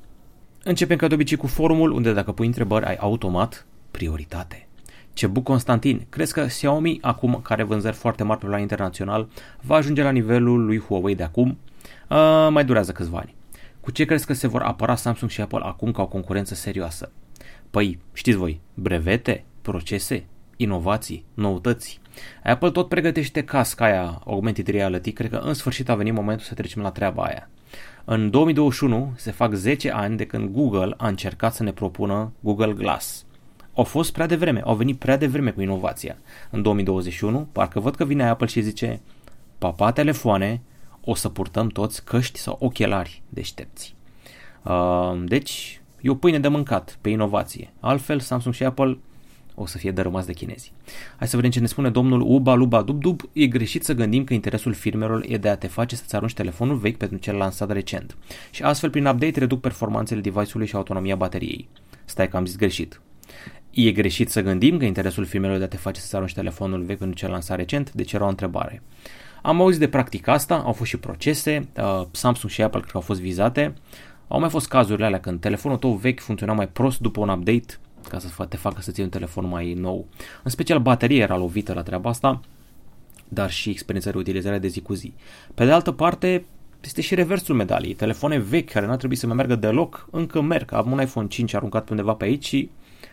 Începem 0.64 0.96
ca 0.96 1.06
de 1.06 1.14
obicei 1.14 1.36
cu 1.36 1.46
forumul, 1.46 1.90
unde 1.90 2.12
dacă 2.12 2.32
pui 2.32 2.46
întrebări 2.46 2.86
ai 2.86 2.96
automat 2.96 3.66
prioritate. 3.90 4.66
Cebu 5.12 5.40
Constantin, 5.40 6.06
crezi 6.08 6.32
că 6.32 6.44
Xiaomi, 6.44 6.98
acum 7.00 7.40
care 7.42 7.62
vânzări 7.62 7.96
foarte 7.96 8.22
mari 8.22 8.40
pe 8.40 8.46
plan 8.46 8.60
internațional, 8.60 9.28
va 9.60 9.74
ajunge 9.74 10.02
la 10.02 10.10
nivelul 10.10 10.64
lui 10.64 10.78
Huawei 10.78 11.14
de 11.14 11.22
acum? 11.22 11.58
Uh, 12.08 12.48
mai 12.50 12.64
durează 12.64 12.93
câțiva 12.93 13.19
ani. 13.19 13.34
Cu 13.81 13.91
ce 13.91 14.05
crezi 14.05 14.26
că 14.26 14.32
se 14.32 14.46
vor 14.46 14.62
apăra 14.62 14.94
Samsung 14.94 15.31
și 15.31 15.41
Apple 15.41 15.60
acum 15.62 15.93
ca 15.93 16.02
o 16.02 16.06
concurență 16.06 16.55
serioasă? 16.55 17.12
Păi, 17.70 17.98
știți 18.12 18.36
voi, 18.36 18.60
brevete, 18.74 19.44
procese, 19.62 20.24
inovații, 20.56 21.24
noutăți. 21.34 22.00
Apple 22.42 22.70
tot 22.70 22.88
pregătește 22.88 23.44
casca 23.44 23.84
aia 23.84 24.20
augmented 24.26 24.66
reality, 24.66 25.12
cred 25.12 25.31
că 25.31 25.36
în 25.36 25.54
sfârșit 25.54 25.88
a 25.88 25.94
venit 25.94 26.12
momentul 26.14 26.46
să 26.46 26.54
trecem 26.54 26.82
la 26.82 26.90
treaba 26.90 27.22
aia. 27.22 27.48
În 28.04 28.31
2021 28.31 29.12
se 29.16 29.31
fac 29.31 29.52
10 29.52 29.90
ani 29.90 30.16
de 30.16 30.26
când 30.26 30.50
Google 30.50 30.94
a 30.96 31.08
încercat 31.08 31.54
să 31.54 31.62
ne 31.62 31.72
propună 31.72 32.32
Google 32.40 32.72
Glass. 32.72 33.24
Au 33.74 33.84
fost 33.84 34.12
prea 34.12 34.26
devreme, 34.26 34.60
au 34.64 34.74
venit 34.74 34.98
prea 34.98 35.16
devreme 35.16 35.50
cu 35.50 35.60
inovația. 35.60 36.16
În 36.50 36.62
2021, 36.62 37.48
parcă 37.52 37.81
văd 37.81 37.94
că 37.96 38.04
vine 38.04 38.28
Apple 38.28 38.46
și 38.46 38.60
zice 38.60 39.00
Papa 39.58 39.92
telefoane, 39.92 40.62
o 41.04 41.14
să 41.14 41.28
purtăm 41.28 41.69
toți 41.69 42.04
căști 42.04 42.38
sau 42.38 42.56
ochelari 42.60 43.22
deștepți. 43.28 43.94
Uh, 44.62 45.22
deci, 45.24 45.81
e 46.00 46.10
o 46.10 46.14
pâine 46.14 46.38
de 46.38 46.48
mâncat 46.48 46.98
pe 47.00 47.08
inovație. 47.08 47.72
Altfel, 47.81 48.20
Samsung 48.20 48.54
și 48.54 48.64
Apple 48.64 48.98
o 49.54 49.66
să 49.66 49.78
fie 49.78 49.90
dărâmați 49.90 50.26
de 50.26 50.32
chinezi. 50.32 50.72
Hai 51.16 51.28
să 51.28 51.36
vedem 51.36 51.50
ce 51.50 51.60
ne 51.60 51.66
spune 51.66 51.90
domnul 51.90 52.20
Uba 52.20 52.54
Luba 52.54 52.82
Dub 52.82 53.00
Dub. 53.00 53.20
E 53.32 53.46
greșit 53.46 53.84
să 53.84 53.92
gândim 53.92 54.24
că 54.24 54.34
interesul 54.34 54.72
firmelor 54.72 55.24
e 55.28 55.36
de 55.36 55.48
a 55.48 55.56
te 55.56 55.66
face 55.66 55.96
să-ți 55.96 56.14
arunci 56.14 56.34
telefonul 56.34 56.76
vechi 56.76 56.96
pentru 56.96 57.18
cel 57.18 57.36
lansat 57.36 57.70
recent. 57.70 58.16
Și 58.50 58.62
astfel, 58.62 58.90
prin 58.90 59.06
update, 59.06 59.38
reduc 59.38 59.60
performanțele 59.60 60.20
device-ului 60.20 60.66
și 60.66 60.74
autonomia 60.74 61.16
bateriei. 61.16 61.68
Stai 62.04 62.28
că 62.28 62.36
am 62.36 62.46
zis 62.46 62.56
greșit. 62.56 63.00
E 63.70 63.90
greșit 63.90 64.30
să 64.30 64.40
gândim 64.40 64.78
că 64.78 64.84
interesul 64.84 65.24
firmelor 65.24 65.58
de 65.58 65.64
a 65.64 65.68
te 65.68 65.76
face 65.76 66.00
să-ți 66.00 66.14
arunci 66.14 66.34
telefonul 66.34 66.82
vechi 66.82 66.98
pentru 66.98 67.16
cel 67.16 67.30
lansat 67.30 67.56
recent? 67.56 67.92
Deci 67.92 68.12
era 68.12 68.24
o 68.24 68.28
întrebare. 68.28 68.82
Am 69.42 69.60
auzit 69.60 69.80
de 69.80 69.88
practica 69.88 70.32
asta, 70.32 70.56
au 70.56 70.72
fost 70.72 70.90
și 70.90 70.96
procese, 70.96 71.68
uh, 71.76 72.06
Samsung 72.10 72.52
și 72.52 72.62
Apple 72.62 72.80
cred 72.80 72.90
că 72.90 72.96
au 72.96 73.02
fost 73.02 73.20
vizate. 73.20 73.74
Au 74.28 74.40
mai 74.40 74.48
fost 74.48 74.68
cazurile 74.68 75.06
alea 75.06 75.20
când 75.20 75.40
telefonul 75.40 75.78
tău 75.78 75.92
vechi 75.92 76.20
funcționa 76.20 76.52
mai 76.52 76.68
prost 76.68 77.00
după 77.00 77.20
un 77.20 77.28
update 77.28 77.78
ca 78.08 78.18
să 78.18 78.44
te 78.44 78.56
facă 78.56 78.80
să 78.80 78.90
ții 78.90 79.02
un 79.02 79.08
telefon 79.08 79.48
mai 79.48 79.72
nou. 79.72 80.06
În 80.42 80.50
special 80.50 80.78
bateria 80.78 81.22
era 81.22 81.36
lovită 81.36 81.72
la 81.72 81.82
treaba 81.82 82.10
asta, 82.10 82.40
dar 83.28 83.50
și 83.50 83.70
experiența 83.70 84.10
de 84.10 84.18
utilizare 84.18 84.58
de 84.58 84.68
zi 84.68 84.80
cu 84.80 84.94
zi. 84.94 85.12
Pe 85.54 85.64
de 85.64 85.70
altă 85.70 85.92
parte, 85.92 86.44
este 86.80 87.00
și 87.00 87.14
reversul 87.14 87.54
medaliei. 87.54 87.94
Telefoane 87.94 88.38
vechi 88.38 88.70
care 88.70 88.86
nu 88.86 88.92
ar 88.92 88.98
trebui 88.98 89.16
să 89.16 89.26
mai 89.26 89.36
meargă 89.36 89.54
deloc, 89.54 90.08
încă 90.10 90.40
merg. 90.40 90.72
Am 90.72 90.92
un 90.92 91.00
iPhone 91.00 91.28
5 91.28 91.54
aruncat 91.54 91.84
pe 91.84 91.90
undeva 91.90 92.14
pe 92.14 92.24
aici 92.24 92.46
și 92.46 92.70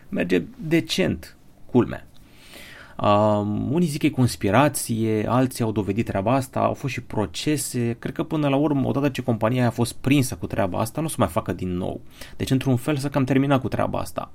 merge 0.08 0.42
decent. 0.58 1.36
culme. 1.70 2.06
Uh, 3.02 3.46
unii 3.70 3.86
zic 3.86 4.00
că 4.00 4.06
e 4.06 4.10
conspirație, 4.10 5.26
alții 5.28 5.64
au 5.64 5.72
dovedit 5.72 6.06
treaba 6.06 6.34
asta, 6.34 6.60
au 6.60 6.74
fost 6.74 6.92
și 6.92 7.02
procese. 7.02 7.96
Cred 7.98 8.14
că 8.14 8.22
până 8.22 8.48
la 8.48 8.56
urmă, 8.56 8.88
odată 8.88 9.08
ce 9.08 9.22
compania 9.22 9.66
a 9.66 9.70
fost 9.70 9.94
prinsă 9.94 10.34
cu 10.34 10.46
treaba 10.46 10.78
asta, 10.78 11.00
nu 11.00 11.06
o 11.06 11.10
să 11.10 11.16
mai 11.18 11.28
facă 11.28 11.52
din 11.52 11.76
nou. 11.76 12.00
Deci, 12.36 12.50
într-un 12.50 12.76
fel, 12.76 12.96
să 12.96 13.08
cam 13.08 13.24
termina 13.24 13.60
cu 13.60 13.68
treaba 13.68 13.98
asta. 13.98 14.30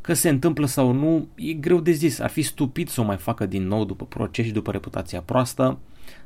Că 0.00 0.12
se 0.12 0.28
întâmplă 0.28 0.66
sau 0.66 0.92
nu, 0.92 1.28
e 1.34 1.52
greu 1.52 1.80
de 1.80 1.90
zis. 1.90 2.18
Ar 2.18 2.30
fi 2.30 2.42
stupid 2.42 2.88
să 2.88 3.00
o 3.00 3.04
mai 3.04 3.16
facă 3.16 3.46
din 3.46 3.66
nou 3.66 3.84
după 3.84 4.04
proces 4.04 4.44
și 4.44 4.52
după 4.52 4.70
reputația 4.70 5.20
proastă, 5.20 5.78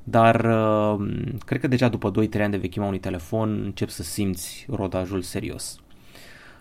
dar 0.04 0.45
uh, 0.45 1.07
cred 1.45 1.61
că 1.61 1.66
deja 1.66 1.88
după 1.88 2.11
2-3 2.11 2.40
ani 2.40 2.50
de 2.50 2.57
vechimea 2.57 2.87
unui 2.87 3.00
telefon 3.00 3.62
încep 3.64 3.88
să 3.88 4.02
simți 4.02 4.66
rodajul 4.71 5.23
serios. 5.23 5.78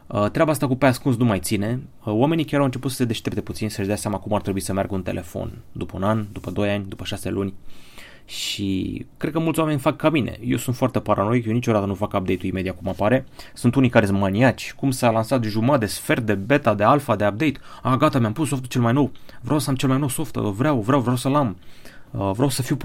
Uh, 0.07 0.29
treaba 0.29 0.51
asta 0.51 0.67
cu 0.67 0.75
pe 0.75 0.85
ascuns 0.85 1.17
nu 1.17 1.25
mai 1.25 1.39
ține. 1.39 1.81
Uh, 2.05 2.13
oamenii 2.13 2.45
chiar 2.45 2.59
au 2.59 2.65
început 2.65 2.91
să 2.91 2.97
se 2.97 3.05
deștepte 3.05 3.41
puțin, 3.41 3.69
să-și 3.69 3.87
dea 3.87 3.95
seama 3.95 4.17
cum 4.17 4.33
ar 4.33 4.41
trebui 4.41 4.59
să 4.59 4.73
meargă 4.73 4.95
un 4.95 5.03
telefon 5.03 5.61
după 5.71 5.93
un 5.95 6.03
an, 6.03 6.25
după 6.31 6.51
2 6.51 6.69
ani, 6.69 6.85
după 6.87 7.03
6 7.03 7.29
luni. 7.29 7.53
Și 8.25 9.05
cred 9.17 9.31
că 9.31 9.39
mulți 9.39 9.59
oameni 9.59 9.79
fac 9.79 9.95
ca 9.95 10.09
mine. 10.09 10.37
Eu 10.45 10.57
sunt 10.57 10.75
foarte 10.75 10.99
paranoic, 10.99 11.45
eu 11.45 11.53
niciodată 11.53 11.85
nu 11.85 11.93
fac 11.93 12.13
update-ul 12.13 12.43
imediat 12.43 12.77
cum 12.77 12.87
apare. 12.87 13.25
Sunt 13.53 13.75
unii 13.75 13.89
care 13.89 14.05
sunt 14.05 14.19
maniaci. 14.19 14.73
Cum 14.73 14.91
s-a 14.91 15.11
lansat 15.11 15.43
jumătate 15.43 15.85
de 15.85 15.91
sfert 15.91 16.25
de 16.25 16.33
beta, 16.33 16.73
de 16.73 16.83
alfa, 16.83 17.15
de 17.15 17.27
update. 17.27 17.59
A, 17.81 17.97
gata, 17.97 18.19
mi-am 18.19 18.33
pus 18.33 18.47
softul 18.47 18.69
cel 18.69 18.81
mai 18.81 18.93
nou. 18.93 19.11
Vreau 19.41 19.59
să 19.59 19.69
am 19.69 19.75
cel 19.75 19.89
mai 19.89 19.99
nou 19.99 20.07
soft, 20.07 20.35
vreau, 20.35 20.79
vreau, 20.79 21.01
vreau 21.01 21.15
să-l 21.15 21.35
am. 21.35 21.57
Uh, 22.11 22.31
vreau 22.33 22.49
să 22.49 22.61
fiu 22.61 22.75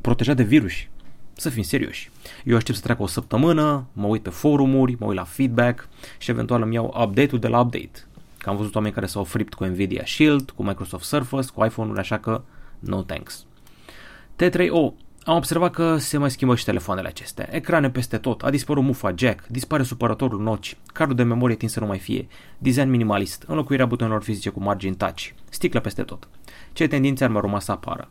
protejat 0.00 0.36
de 0.36 0.42
virus. 0.42 0.72
Să 1.32 1.48
fim 1.50 1.62
serioși. 1.62 2.10
Eu 2.44 2.56
aștept 2.56 2.76
să 2.76 2.84
treacă 2.84 3.02
o 3.02 3.06
săptămână, 3.06 3.86
mă 3.92 4.06
uit 4.06 4.22
pe 4.22 4.30
forumuri, 4.30 4.96
mă 4.98 5.06
uit 5.06 5.16
la 5.16 5.24
feedback 5.24 5.88
și 6.18 6.30
eventual 6.30 6.62
îmi 6.62 6.74
iau 6.74 6.94
update-ul 7.02 7.40
de 7.40 7.48
la 7.48 7.60
update. 7.60 8.04
Că 8.38 8.50
am 8.50 8.56
văzut 8.56 8.74
oameni 8.74 8.94
care 8.94 9.06
s-au 9.06 9.24
fript 9.24 9.54
cu 9.54 9.64
Nvidia 9.64 10.02
Shield, 10.04 10.50
cu 10.50 10.62
Microsoft 10.62 11.04
Surface, 11.04 11.48
cu 11.54 11.64
iPhone-uri, 11.64 11.98
așa 11.98 12.18
că 12.18 12.42
no 12.78 13.02
thanks. 13.02 13.44
T3O. 14.40 14.92
Am 15.24 15.36
observat 15.36 15.72
că 15.72 15.96
se 15.96 16.18
mai 16.18 16.30
schimbă 16.30 16.54
și 16.54 16.64
telefoanele 16.64 17.08
acestea. 17.08 17.48
Ecrane 17.50 17.90
peste 17.90 18.18
tot, 18.18 18.42
a 18.42 18.50
dispărut 18.50 18.82
mufa 18.82 19.12
jack, 19.16 19.46
dispare 19.46 19.82
supărătorul 19.82 20.40
noci, 20.40 20.76
cardul 20.92 21.16
de 21.16 21.22
memorie 21.22 21.56
tind 21.56 21.70
să 21.70 21.80
nu 21.80 21.86
mai 21.86 21.98
fie, 21.98 22.26
design 22.58 22.88
minimalist, 22.88 23.44
înlocuirea 23.46 23.86
butonelor 23.86 24.22
fizice 24.22 24.50
cu 24.50 24.62
margini 24.62 24.96
touch, 24.96 25.28
sticlă 25.48 25.80
peste 25.80 26.02
tot. 26.02 26.28
Ce 26.72 26.86
tendințe 26.86 27.24
ar 27.24 27.30
mai 27.30 27.40
urma 27.44 27.60
să 27.60 27.72
apară? 27.72 28.08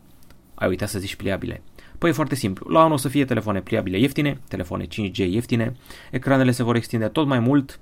Ai 0.55 0.67
uitat 0.67 0.89
să 0.89 0.99
zici 0.99 1.15
pliabile. 1.15 1.61
Păi 1.97 2.09
e 2.09 2.13
foarte 2.13 2.35
simplu. 2.35 2.69
La 2.69 2.79
anul 2.79 2.93
o 2.93 2.97
să 2.97 3.07
fie 3.07 3.25
telefoane 3.25 3.61
pliabile 3.61 3.97
ieftine, 3.97 4.39
telefoane 4.47 4.85
5G 4.85 5.17
ieftine, 5.17 5.75
ecranele 6.11 6.51
se 6.51 6.63
vor 6.63 6.75
extinde 6.75 7.07
tot 7.07 7.27
mai 7.27 7.39
mult, 7.39 7.79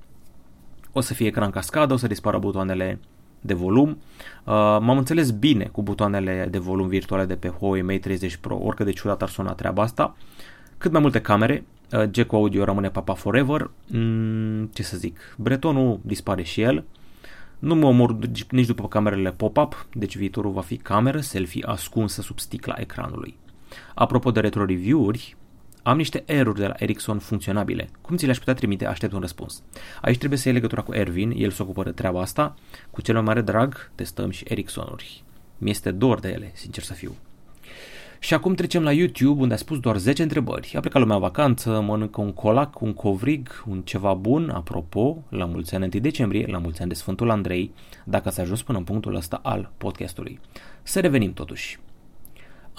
o 0.91 1.01
să 1.01 1.13
fie 1.13 1.27
ecran 1.27 1.49
cascadă, 1.49 1.93
o 1.93 1.97
să 1.97 2.07
dispară 2.07 2.37
butoanele 2.37 2.99
de 3.47 3.53
volum. 3.53 3.89
Uh, 3.89 4.53
m-am 4.53 4.97
înțeles 4.97 5.31
bine 5.31 5.65
cu 5.65 5.83
butoanele 5.83 6.47
de 6.51 6.57
volum 6.57 6.87
virtuale 6.87 7.25
de 7.25 7.35
pe 7.35 7.47
Huawei 7.47 7.81
Mate 7.81 7.97
30 7.97 8.35
Pro, 8.35 8.59
oricât 8.63 8.85
de 8.85 8.91
ciudat 8.91 9.21
ar 9.21 9.29
suna 9.29 9.53
treaba 9.53 9.81
asta. 9.81 10.15
Cât 10.77 10.91
mai 10.91 11.01
multe 11.01 11.21
camere, 11.21 11.65
uh, 11.91 12.03
jack 12.11 12.33
audio 12.33 12.63
rămâne 12.63 12.89
papa 12.89 13.13
forever, 13.13 13.71
mm, 13.87 14.65
ce 14.73 14.83
să 14.83 14.97
zic, 14.97 15.19
bretonul 15.37 15.99
dispare 16.01 16.43
și 16.43 16.61
el, 16.61 16.83
nu 17.59 17.75
mă 17.75 17.85
omor 17.85 18.17
nici 18.49 18.65
după 18.65 18.87
camerele 18.87 19.31
pop-up, 19.31 19.87
deci 19.93 20.17
viitorul 20.17 20.51
va 20.51 20.61
fi 20.61 20.77
cameră 20.77 21.19
selfie 21.19 21.63
ascunsă 21.67 22.21
sub 22.21 22.39
sticla 22.39 22.75
ecranului. 22.77 23.37
Apropo 23.95 24.31
de 24.31 24.39
retro 24.39 24.65
review-uri, 24.65 25.36
am 25.87 25.97
niște 25.97 26.23
errori 26.25 26.59
de 26.59 26.67
la 26.67 26.73
Ericsson 26.77 27.19
funcționabile. 27.19 27.89
Cum 28.01 28.15
ți 28.17 28.25
le-aș 28.25 28.37
putea 28.37 28.53
trimite? 28.53 28.85
Aștept 28.85 29.13
un 29.13 29.19
răspuns. 29.19 29.63
Aici 30.01 30.17
trebuie 30.17 30.39
să 30.39 30.47
iei 30.47 30.57
legătura 30.57 30.81
cu 30.81 30.93
Ervin, 30.93 31.33
el 31.35 31.51
se 31.51 31.61
ocupă 31.61 31.83
de 31.83 31.91
treaba 31.91 32.21
asta. 32.21 32.55
Cu 32.91 33.01
cel 33.01 33.13
mai 33.13 33.23
mare 33.23 33.41
drag 33.41 33.91
testăm 33.95 34.29
și 34.29 34.45
Ericsson-uri. 34.47 35.23
Mi-este 35.57 35.91
dor 35.91 36.19
de 36.19 36.27
ele, 36.27 36.51
sincer 36.53 36.83
să 36.83 36.93
fiu. 36.93 37.15
Și 38.19 38.33
acum 38.33 38.53
trecem 38.53 38.83
la 38.83 38.91
YouTube, 38.91 39.41
unde 39.41 39.53
a 39.53 39.57
spus 39.57 39.79
doar 39.79 39.97
10 39.97 40.21
întrebări. 40.21 40.73
A 40.75 40.79
plecat 40.79 41.01
lumea 41.01 41.15
în 41.15 41.21
vacanță, 41.21 41.81
mănâncă 41.81 42.21
un 42.21 42.33
colac, 42.33 42.81
un 42.81 42.93
covrig, 42.93 43.63
un 43.67 43.81
ceva 43.81 44.13
bun. 44.13 44.49
Apropo, 44.49 45.23
la 45.29 45.45
mulți 45.45 45.75
ani 45.75 45.89
1 45.93 46.01
decembrie, 46.01 46.45
la 46.45 46.57
mulți 46.57 46.81
ani 46.81 46.89
de 46.89 46.95
Sfântul 46.95 47.29
Andrei, 47.29 47.73
dacă 48.03 48.29
s-a 48.29 48.41
ajuns 48.41 48.61
până 48.61 48.77
în 48.77 48.83
punctul 48.83 49.15
ăsta 49.15 49.39
al 49.43 49.71
podcastului. 49.77 50.39
Să 50.83 50.99
revenim 50.99 51.33
totuși. 51.33 51.79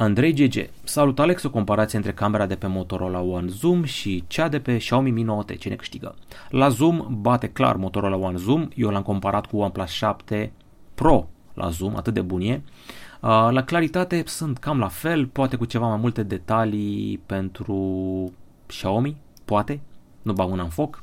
Andrei 0.00 0.32
GG. 0.32 0.70
Salut 0.84 1.18
Alex, 1.18 1.42
o 1.42 1.50
comparație 1.50 1.96
între 1.96 2.12
camera 2.12 2.46
de 2.46 2.54
pe 2.54 2.66
Motorola 2.66 3.20
One 3.20 3.48
Zoom 3.48 3.84
și 3.84 4.24
cea 4.26 4.48
de 4.48 4.58
pe 4.60 4.76
Xiaomi 4.76 5.10
Mi 5.10 5.24
9T. 5.24 5.58
Cine 5.58 5.74
câștigă? 5.74 6.14
La 6.48 6.68
Zoom 6.68 7.06
bate 7.20 7.48
clar 7.48 7.76
Motorola 7.76 8.16
One 8.16 8.36
Zoom. 8.36 8.68
Eu 8.74 8.90
l-am 8.90 9.02
comparat 9.02 9.46
cu 9.46 9.56
OnePlus 9.56 9.88
7 9.88 10.52
Pro 10.94 11.28
la 11.54 11.68
Zoom, 11.68 11.96
atât 11.96 12.14
de 12.14 12.20
bun 12.20 12.40
e. 12.40 12.62
Uh, 13.20 13.48
la 13.50 13.62
claritate 13.64 14.22
sunt 14.26 14.58
cam 14.58 14.78
la 14.78 14.88
fel, 14.88 15.26
poate 15.26 15.56
cu 15.56 15.64
ceva 15.64 15.86
mai 15.86 15.98
multe 15.98 16.22
detalii 16.22 17.20
pentru 17.26 18.32
Xiaomi, 18.66 19.16
poate, 19.44 19.80
nu 20.22 20.32
bag 20.32 20.50
una 20.50 20.62
în 20.62 20.68
foc. 20.68 21.02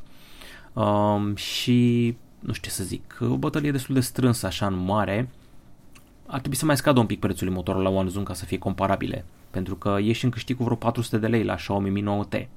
Um, 0.74 1.36
și 1.36 2.08
nu 2.40 2.54
știu 2.54 2.70
ce 2.70 2.76
să 2.76 2.84
zic, 2.84 3.18
o 3.22 3.38
bătălie 3.38 3.72
destul 3.72 3.96
de 3.96 4.02
strânsă 4.02 4.46
așa 4.46 4.66
în 4.66 4.78
mare. 4.86 5.30
Ar 6.28 6.40
trebui 6.40 6.58
să 6.58 6.66
mai 6.66 6.78
scadă 6.78 7.00
un 7.00 7.06
pic 7.06 7.20
prețul 7.20 7.50
motorului 7.50 7.92
la 7.92 7.98
One 7.98 8.10
Zoom 8.10 8.24
ca 8.24 8.34
să 8.34 8.46
fie 8.46 8.58
comparabile, 8.58 9.26
pentru 9.52 9.76
că 9.76 9.98
ieși 10.02 10.26
în 10.26 10.32
câștig 10.32 10.58
cu 10.58 10.64
vreo 10.64 10.76
400 10.76 11.18
de 11.18 11.28
lei 11.28 11.44
la 11.44 11.56
Xiaomi 11.56 11.90
Mi 11.90 12.04
9T. 12.04 12.48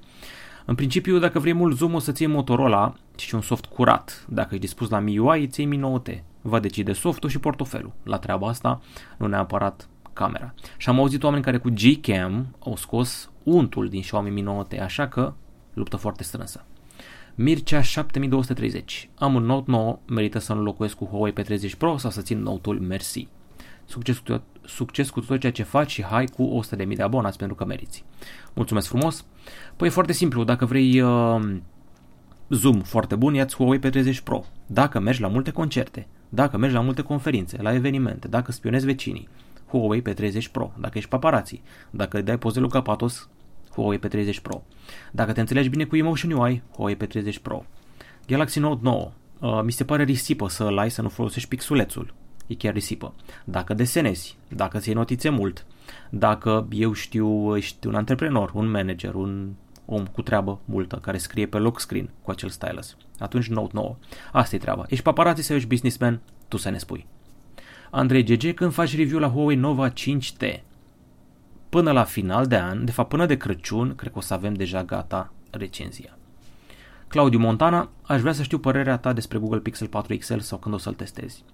În 0.64 0.74
principiu, 0.74 1.18
dacă 1.18 1.38
vrei 1.38 1.52
mult 1.52 1.76
zoom, 1.76 1.94
o 1.94 1.98
să-ți 1.98 2.22
iei 2.22 2.30
Motorola 2.30 2.94
și 3.16 3.34
un 3.34 3.40
soft 3.40 3.64
curat. 3.64 4.26
Dacă 4.28 4.48
ești 4.50 4.66
dispus 4.66 4.88
la 4.88 4.98
MIUI, 4.98 5.44
îți 5.44 5.60
iei 5.60 5.68
Mi 5.68 5.80
9T 5.80 6.22
va 6.40 6.60
decide 6.60 6.92
softul 6.92 7.28
și 7.28 7.38
portofelul 7.38 7.92
la 8.02 8.18
treaba 8.18 8.48
asta, 8.48 8.80
nu 9.16 9.26
neapărat 9.26 9.88
camera. 10.12 10.54
Și 10.76 10.88
am 10.88 10.98
auzit 10.98 11.22
oameni 11.22 11.42
care 11.42 11.58
cu 11.58 11.68
Gcam 11.74 12.56
au 12.58 12.76
scos 12.76 13.30
untul 13.42 13.88
din 13.88 14.00
Xiaomi 14.00 14.30
Mi 14.30 14.44
9T, 14.44 14.80
așa 14.82 15.08
că 15.08 15.32
luptă 15.74 15.96
foarte 15.96 16.22
strânsă. 16.22 16.64
Mircea 17.34 17.82
7230. 17.82 19.10
Am 19.14 19.34
un 19.34 19.44
Note 19.44 19.70
9, 19.70 19.98
merită 20.06 20.38
să 20.38 20.52
înlocuiesc 20.52 20.96
cu 20.96 21.04
Huawei 21.04 21.32
P30 21.32 21.76
Pro 21.78 21.96
sau 21.96 22.10
să 22.10 22.22
țin 22.22 22.42
Note-ul 22.42 22.80
Mersi. 22.80 23.28
Succes 23.88 24.18
cu, 24.18 24.22
tot, 24.22 24.42
succes 24.64 25.10
cu 25.10 25.20
tot 25.20 25.40
ceea 25.40 25.52
ce 25.52 25.62
faci 25.62 25.90
și 25.90 26.04
hai 26.04 26.24
cu 26.24 26.60
100.000 26.76 26.88
de 26.88 27.02
abonați 27.02 27.38
pentru 27.38 27.56
că 27.56 27.64
meriți. 27.64 28.04
Mulțumesc 28.54 28.88
frumos! 28.88 29.24
Păi 29.76 29.88
e 29.88 29.90
foarte 29.90 30.12
simplu, 30.12 30.44
dacă 30.44 30.64
vrei 30.64 31.00
uh, 31.00 31.56
zoom 32.48 32.80
foarte 32.80 33.16
bun, 33.16 33.34
ia-ți 33.34 33.56
Huawei 33.56 33.78
P30 33.78 34.22
Pro. 34.24 34.44
Dacă 34.66 35.00
mergi 35.00 35.20
la 35.20 35.28
multe 35.28 35.50
concerte, 35.50 36.06
dacă 36.28 36.56
mergi 36.56 36.74
la 36.74 36.80
multe 36.80 37.02
conferințe, 37.02 37.62
la 37.62 37.74
evenimente, 37.74 38.28
dacă 38.28 38.52
spionezi 38.52 38.86
vecinii, 38.86 39.28
Huawei 39.68 40.02
P30 40.02 40.50
Pro, 40.52 40.72
dacă 40.80 40.98
ești 40.98 41.10
paparații, 41.10 41.62
dacă 41.90 42.22
dai 42.22 42.38
poze 42.38 42.60
lui 42.60 42.68
Capatos, 42.68 43.28
Huawei 43.74 43.98
P30 43.98 44.42
Pro. 44.42 44.62
Dacă 45.12 45.32
te 45.32 45.40
înțelegi 45.40 45.68
bine 45.68 45.84
cu 45.84 45.96
Emotion 45.96 46.30
UI, 46.30 46.62
Huawei 46.74 46.96
P30 46.96 47.42
Pro. 47.42 47.64
Galaxy 48.26 48.58
Note 48.58 48.80
9, 48.82 49.12
uh, 49.38 49.60
mi 49.64 49.72
se 49.72 49.84
pare 49.84 50.02
risipă 50.02 50.48
să 50.48 50.64
îl 50.64 50.78
ai 50.78 50.90
să 50.90 51.02
nu 51.02 51.08
folosești 51.08 51.48
pixulețul. 51.48 52.14
E 52.48 52.54
chiar 52.54 52.72
risipă. 52.72 53.14
Dacă 53.44 53.74
desenezi, 53.74 54.36
dacă 54.48 54.78
ți 54.78 54.92
notițe 54.92 55.28
mult, 55.28 55.66
dacă 56.10 56.66
eu 56.70 56.92
știu, 56.92 57.56
ești 57.56 57.86
un 57.86 57.94
antreprenor, 57.94 58.50
un 58.54 58.70
manager, 58.70 59.14
un 59.14 59.52
om 59.84 60.06
cu 60.06 60.22
treabă 60.22 60.60
multă 60.64 60.96
care 60.96 61.18
scrie 61.18 61.46
pe 61.46 61.58
lock 61.58 61.80
screen 61.80 62.10
cu 62.22 62.30
acel 62.30 62.48
stylus. 62.48 62.96
Atunci 63.18 63.48
Note 63.48 63.72
9. 63.74 63.96
Asta 64.32 64.56
e 64.56 64.58
treaba. 64.58 64.84
Ești 64.88 65.04
paparazzi 65.04 65.42
sau 65.42 65.56
ești 65.56 65.68
businessman? 65.68 66.20
Tu 66.48 66.56
să 66.56 66.68
ne 66.68 66.78
spui. 66.78 67.06
Andrei 67.90 68.24
GG, 68.24 68.54
când 68.54 68.72
faci 68.72 68.96
review 68.96 69.18
la 69.18 69.28
Huawei 69.28 69.56
Nova 69.56 69.92
5T? 69.92 70.60
Până 71.68 71.92
la 71.92 72.04
final 72.04 72.46
de 72.46 72.56
an, 72.56 72.84
de 72.84 72.90
fapt 72.90 73.08
până 73.08 73.26
de 73.26 73.36
Crăciun, 73.36 73.94
cred 73.94 74.12
că 74.12 74.18
o 74.18 74.20
să 74.20 74.34
avem 74.34 74.54
deja 74.54 74.84
gata 74.84 75.32
recenzia. 75.50 76.17
Claudiu 77.08 77.38
Montana, 77.38 77.90
aș 78.02 78.20
vrea 78.20 78.32
să 78.32 78.42
știu 78.42 78.58
părerea 78.58 78.96
ta 78.96 79.12
despre 79.12 79.38
Google 79.38 79.58
Pixel 79.58 79.86
4 79.86 80.16
XL 80.16 80.38
sau 80.38 80.58
când 80.58 80.74
o 80.74 80.78
să-l 80.78 80.94
testezi. 80.94 81.44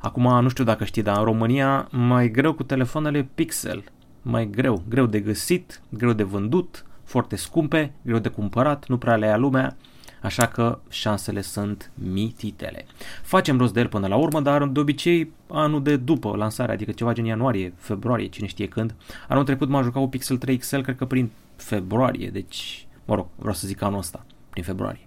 Acum 0.00 0.42
nu 0.42 0.48
știu 0.48 0.64
dacă 0.64 0.84
știi, 0.84 1.02
dar 1.02 1.18
în 1.18 1.24
România 1.24 1.88
mai 1.90 2.30
greu 2.30 2.52
cu 2.52 2.62
telefoanele 2.62 3.28
Pixel. 3.34 3.84
Mai 4.22 4.50
greu, 4.50 4.82
greu 4.88 5.06
de 5.06 5.20
găsit, 5.20 5.80
greu 5.88 6.12
de 6.12 6.22
vândut, 6.22 6.84
foarte 7.04 7.36
scumpe, 7.36 7.92
greu 8.02 8.18
de 8.18 8.28
cumpărat, 8.28 8.86
nu 8.88 8.98
prea 8.98 9.16
le 9.16 9.26
ia 9.26 9.36
lumea, 9.36 9.76
așa 10.22 10.46
că 10.46 10.78
șansele 10.88 11.40
sunt 11.40 11.90
mititele. 11.94 12.86
Facem 13.22 13.58
rost 13.58 13.72
de 13.72 13.80
el 13.80 13.88
până 13.88 14.06
la 14.06 14.16
urmă, 14.16 14.40
dar 14.40 14.66
de 14.66 14.80
obicei 14.80 15.32
anul 15.50 15.82
de 15.82 15.96
după 15.96 16.36
lansare, 16.36 16.72
adică 16.72 16.92
ceva 16.92 17.12
gen 17.12 17.24
ianuarie, 17.24 17.72
februarie, 17.76 18.26
cine 18.26 18.46
știe 18.46 18.68
când. 18.68 18.94
Anul 19.28 19.44
trecut 19.44 19.68
m-am 19.68 19.82
jucat 19.82 20.02
cu 20.02 20.08
Pixel 20.08 20.36
3 20.36 20.56
XL, 20.56 20.80
cred 20.80 20.96
că 20.96 21.04
prin 21.04 21.30
februarie, 21.56 22.28
deci, 22.28 22.86
mă 23.04 23.14
rog, 23.14 23.26
vreau 23.36 23.54
să 23.54 23.66
zic 23.66 23.82
anul 23.82 23.98
ăsta, 23.98 24.24
prin 24.50 24.62
februarie. 24.62 25.03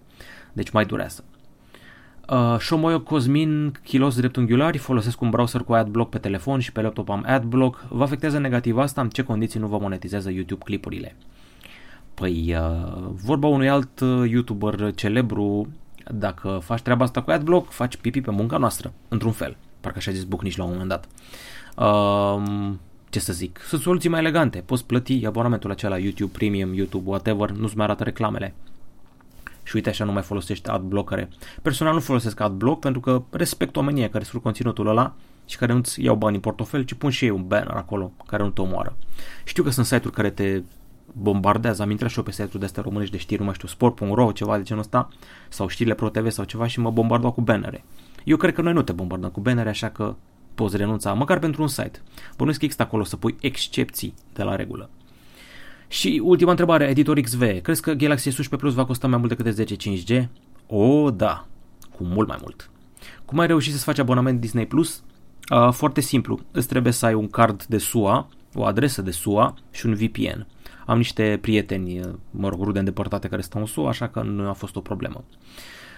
Deci 0.58 0.70
mai 0.70 0.86
durează. 0.86 1.24
Uh, 2.30 2.56
Shomoyo 2.60 3.00
Cosmin, 3.00 3.72
kilos 3.84 4.16
dreptunghiulari, 4.16 4.78
folosesc 4.78 5.22
un 5.22 5.30
browser 5.30 5.62
cu 5.62 5.74
AdBlock 5.74 6.10
pe 6.10 6.18
telefon 6.18 6.60
și 6.60 6.72
pe 6.72 6.82
laptop 6.82 7.10
am 7.10 7.24
AdBlock. 7.28 7.86
Vă 7.90 8.04
afectează 8.04 8.38
negativ 8.40 8.78
asta? 8.78 9.02
În 9.02 9.10
ce 9.10 9.24
condiții 9.24 9.60
nu 9.60 9.68
vă 9.68 9.78
monetizează 9.78 10.32
YouTube 10.32 10.64
clipurile? 10.64 11.16
Păi, 12.14 12.56
uh, 12.58 13.10
vorba 13.26 13.48
unui 13.48 13.70
alt 13.70 14.00
uh, 14.00 14.30
YouTuber 14.30 14.94
celebru, 14.96 15.68
dacă 16.12 16.60
faci 16.64 16.82
treaba 16.82 17.04
asta 17.04 17.22
cu 17.22 17.32
AdBlock, 17.32 17.72
faci 17.72 17.96
pipi 17.96 18.22
pe 18.22 18.32
munca 18.32 18.58
noastră, 18.58 18.94
într-un 19.08 19.32
fel. 19.32 19.56
parcă 19.82 19.98
așa 19.98 20.12
a 20.12 20.14
zis 20.14 20.24
Bucnici 20.24 20.58
la 20.58 20.64
un 20.64 20.72
moment 20.72 20.90
dat. 20.90 21.08
Uh, 21.78 22.74
ce 23.10 23.20
să 23.20 23.34
zic, 23.34 23.60
sunt 23.68 23.82
soluții 23.82 24.10
mai 24.10 24.20
elegante, 24.20 24.64
poți 24.66 24.86
plăti 24.86 25.26
abonamentul 25.26 25.72
acela 25.72 25.98
YouTube 25.98 26.32
Premium, 26.38 26.74
YouTube, 26.74 27.10
whatever, 27.10 27.50
nu-ți 27.50 27.78
mai 27.78 27.86
arată 27.86 28.04
reclamele. 28.04 28.54
Și 29.68 29.76
uite 29.76 29.90
așa 29.90 30.04
nu 30.04 30.12
mai 30.12 30.22
folosești 30.22 30.70
adblockere. 30.70 31.30
Personal 31.62 31.94
nu 31.94 32.00
folosesc 32.00 32.40
adblock 32.40 32.80
pentru 32.80 33.00
că 33.00 33.24
respect 33.30 33.76
oamenii 33.76 34.10
care 34.10 34.24
sunt 34.24 34.42
conținutul 34.42 34.88
ăla 34.88 35.16
și 35.46 35.58
care 35.58 35.74
nu-ți 35.74 36.04
iau 36.04 36.16
bani 36.16 36.36
în 36.36 36.42
portofel, 36.42 36.84
ci 36.84 36.94
pun 36.94 37.10
și 37.10 37.24
ei 37.24 37.30
un 37.30 37.48
banner 37.48 37.76
acolo 37.76 38.12
care 38.26 38.44
nu 38.44 38.50
te 38.50 38.62
omoară. 38.62 38.98
Știu 39.44 39.64
că 39.64 39.70
sunt 39.70 39.86
site-uri 39.86 40.16
care 40.16 40.30
te 40.30 40.62
bombardează, 41.12 41.82
am 41.82 41.90
intrat 41.90 42.10
și 42.10 42.18
eu 42.18 42.24
pe 42.24 42.32
site-uri 42.32 42.60
de 42.60 42.66
astea 42.66 42.84
românești 42.84 43.14
de 43.14 43.20
știri, 43.20 43.40
nu 43.40 43.46
mai 43.46 43.54
știu, 43.54 43.68
sport.ro, 43.68 44.32
ceva 44.32 44.58
de 44.58 44.64
genul 44.64 44.82
ăsta, 44.82 45.10
sau 45.50 45.68
știrile 45.68 45.96
Pro 45.96 46.10
TV 46.10 46.30
sau 46.30 46.46
ceva 46.46 46.68
și 46.68 46.80
mă 46.80 46.92
bombardau 46.92 47.32
cu 47.32 47.42
bannere. 47.42 47.84
Eu 48.24 48.38
cred 48.38 48.54
că 48.54 48.62
noi 48.62 48.74
nu 48.74 48.82
te 48.82 48.92
bombardăm 48.92 49.30
cu 49.30 49.40
bannere, 49.40 49.70
așa 49.70 49.90
că 49.90 50.16
poți 50.56 50.78
renunța, 50.78 51.14
măcar 51.14 51.40
pentru 51.40 51.62
un 51.62 51.68
site. 51.68 52.02
Bănuiesc 52.36 52.60
că 52.60 52.66
există 52.66 52.84
acolo 52.84 53.04
să 53.04 53.16
pui 53.16 53.36
excepții 53.40 54.14
de 54.34 54.44
la 54.44 54.56
regulă. 54.56 54.90
Și 55.88 56.22
ultima 56.24 56.50
întrebare, 56.50 56.89
editor 56.89 57.20
XV, 57.20 57.62
crezi 57.62 57.82
că 57.82 57.91
Galaxy 57.91 58.29
S11 58.29 58.58
Plus 58.58 58.74
va 58.74 58.86
costa 58.86 59.08
mai 59.08 59.17
mult 59.17 59.38
decât 59.38 59.53
10 59.53 59.75
5G? 59.75 60.27
O, 60.67 61.12
da, 61.12 61.48
cu 61.96 62.03
mult 62.03 62.27
mai 62.27 62.38
mult. 62.41 62.70
Cum 63.25 63.39
ai 63.39 63.48
reușit 63.48 63.72
să-ți 63.72 63.84
faci 63.84 64.00
abonament 64.00 64.39
Disney 64.39 64.65
Plus? 64.65 65.03
Uh, 65.56 65.72
foarte 65.72 66.01
simplu, 66.01 66.39
îți 66.51 66.67
trebuie 66.67 66.94
să 66.94 67.06
ai 67.06 67.13
un 67.13 67.27
card 67.27 67.63
de 67.63 67.77
SUA, 67.77 68.27
o 68.53 68.65
adresă 68.65 69.01
de 69.01 69.12
SUA 69.12 69.53
și 69.72 69.86
un 69.86 69.94
VPN. 69.94 70.48
Am 70.86 70.98
niște 70.98 71.38
prieteni, 71.41 72.00
mă 72.32 72.50
rog, 72.50 72.63
rude 72.63 72.79
îndepărtate 72.79 73.27
care 73.27 73.41
stau 73.41 73.62
în 73.62 73.67
SUA, 73.67 73.88
așa 73.88 74.08
că 74.08 74.22
nu 74.22 74.50
a 74.50 74.53
fost 74.53 74.75
o 74.75 74.79
problemă. 74.79 75.24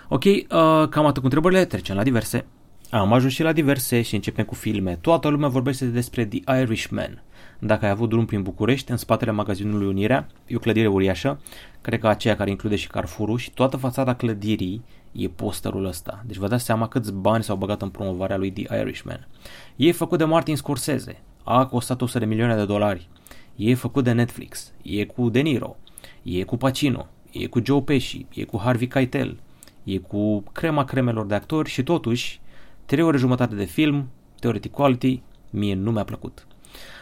Ok, 0.07 0.23
uh, 0.23 0.41
cam 0.89 1.05
atât 1.05 1.17
cu 1.17 1.23
întrebările, 1.23 1.65
trecem 1.65 1.95
la 1.95 2.03
diverse. 2.03 2.45
Am 2.91 3.13
ajuns 3.13 3.33
și 3.33 3.43
la 3.43 3.51
diverse 3.51 4.01
și 4.01 4.15
începem 4.15 4.45
cu 4.45 4.55
filme. 4.55 4.95
Toată 4.95 5.27
lumea 5.27 5.47
vorbește 5.47 5.85
despre 5.85 6.25
The 6.25 6.59
Irishman. 6.61 7.23
Dacă 7.59 7.85
ai 7.85 7.91
avut 7.91 8.09
drum 8.09 8.25
prin 8.25 8.41
București, 8.41 8.91
în 8.91 8.97
spatele 8.97 9.31
magazinului 9.31 9.87
Unirea, 9.87 10.27
e 10.47 10.55
o 10.55 10.59
clădire 10.59 10.87
uriașă, 10.87 11.41
cred 11.81 11.99
că 11.99 12.07
aceea 12.07 12.35
care 12.35 12.49
include 12.49 12.75
și 12.75 12.87
Carrefour 12.87 13.39
și 13.39 13.51
toată 13.51 13.77
fațada 13.77 14.13
clădirii 14.15 14.83
e 15.11 15.27
posterul 15.27 15.85
ăsta. 15.85 16.23
Deci 16.25 16.35
vă 16.35 16.47
dați 16.47 16.63
seama 16.63 16.87
câți 16.87 17.13
bani 17.13 17.43
s-au 17.43 17.55
băgat 17.55 17.81
în 17.81 17.89
promovarea 17.89 18.37
lui 18.37 18.51
The 18.51 18.77
Irishman. 18.79 19.27
E 19.75 19.91
făcut 19.91 20.17
de 20.17 20.23
Martin 20.23 20.55
Scorsese, 20.55 21.21
a 21.43 21.65
costat 21.65 22.01
100 22.01 22.19
de 22.19 22.25
milioane 22.25 22.55
de 22.55 22.65
dolari. 22.65 23.09
E 23.55 23.73
făcut 23.73 24.03
de 24.03 24.11
Netflix, 24.11 24.73
e 24.81 25.05
cu 25.05 25.29
De 25.29 25.39
Niro, 25.39 25.75
e 26.23 26.43
cu 26.43 26.57
Pacino, 26.57 27.07
e 27.31 27.45
cu 27.45 27.61
Joe 27.65 27.81
Pesci, 27.81 28.25
e 28.33 28.43
cu 28.43 28.59
Harvey 28.63 28.87
Keitel, 28.87 29.39
e 29.83 29.97
cu 29.97 30.43
crema 30.51 30.83
cremelor 30.83 31.25
de 31.25 31.35
actori 31.35 31.69
și 31.69 31.83
totuși, 31.83 32.41
3 32.89 33.03
ore 33.03 33.17
jumătate 33.17 33.55
de 33.55 33.63
film, 33.63 34.09
theoretic 34.39 34.71
quality, 34.71 35.21
mie 35.49 35.75
nu 35.75 35.91
mi-a 35.91 36.03
plăcut. 36.03 36.47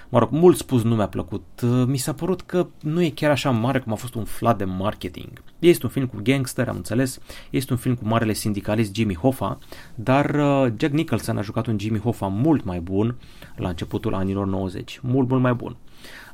Mă 0.10 0.20
rog, 0.20 0.30
mult 0.32 0.58
spus 0.58 0.84
nu 0.84 0.96
mi-a 0.96 1.08
plăcut. 1.08 1.44
Mi 1.86 1.98
s-a 1.98 2.14
părut 2.14 2.42
că 2.42 2.68
nu 2.82 3.02
e 3.02 3.10
chiar 3.10 3.32
așa 3.32 3.50
mare 3.50 3.80
cum 3.80 3.92
a 3.92 3.96
fost 3.96 4.16
un 4.16 4.24
flat 4.24 4.58
de 4.58 4.64
marketing. 4.64 5.44
Este 5.60 5.86
un 5.86 5.92
film 5.92 6.06
cu 6.06 6.16
gangster, 6.24 6.68
am 6.68 6.76
înțeles, 6.76 7.20
este 7.50 7.74
un 7.74 7.80
film 7.80 7.96
cu 7.96 8.08
marele 8.08 8.34
sindicalist 8.34 8.96
Jimmy 8.96 9.16
Hoffa, 9.16 9.58
dar 9.96 10.30
uh, 10.36 10.74
Jack 10.78 10.94
Nicholson 10.94 11.38
a 11.38 11.42
jucat 11.42 11.68
un 11.68 11.80
Jimmy 11.80 12.00
Hoffa 12.00 12.28
mult 12.28 12.64
mai 12.64 12.80
bun 12.80 13.16
la 13.56 13.68
începutul 13.68 14.14
anilor 14.14 14.46
90. 14.46 15.00
Mult, 15.04 15.30
mult 15.30 15.42
mai 15.42 15.54
bun. 15.54 15.76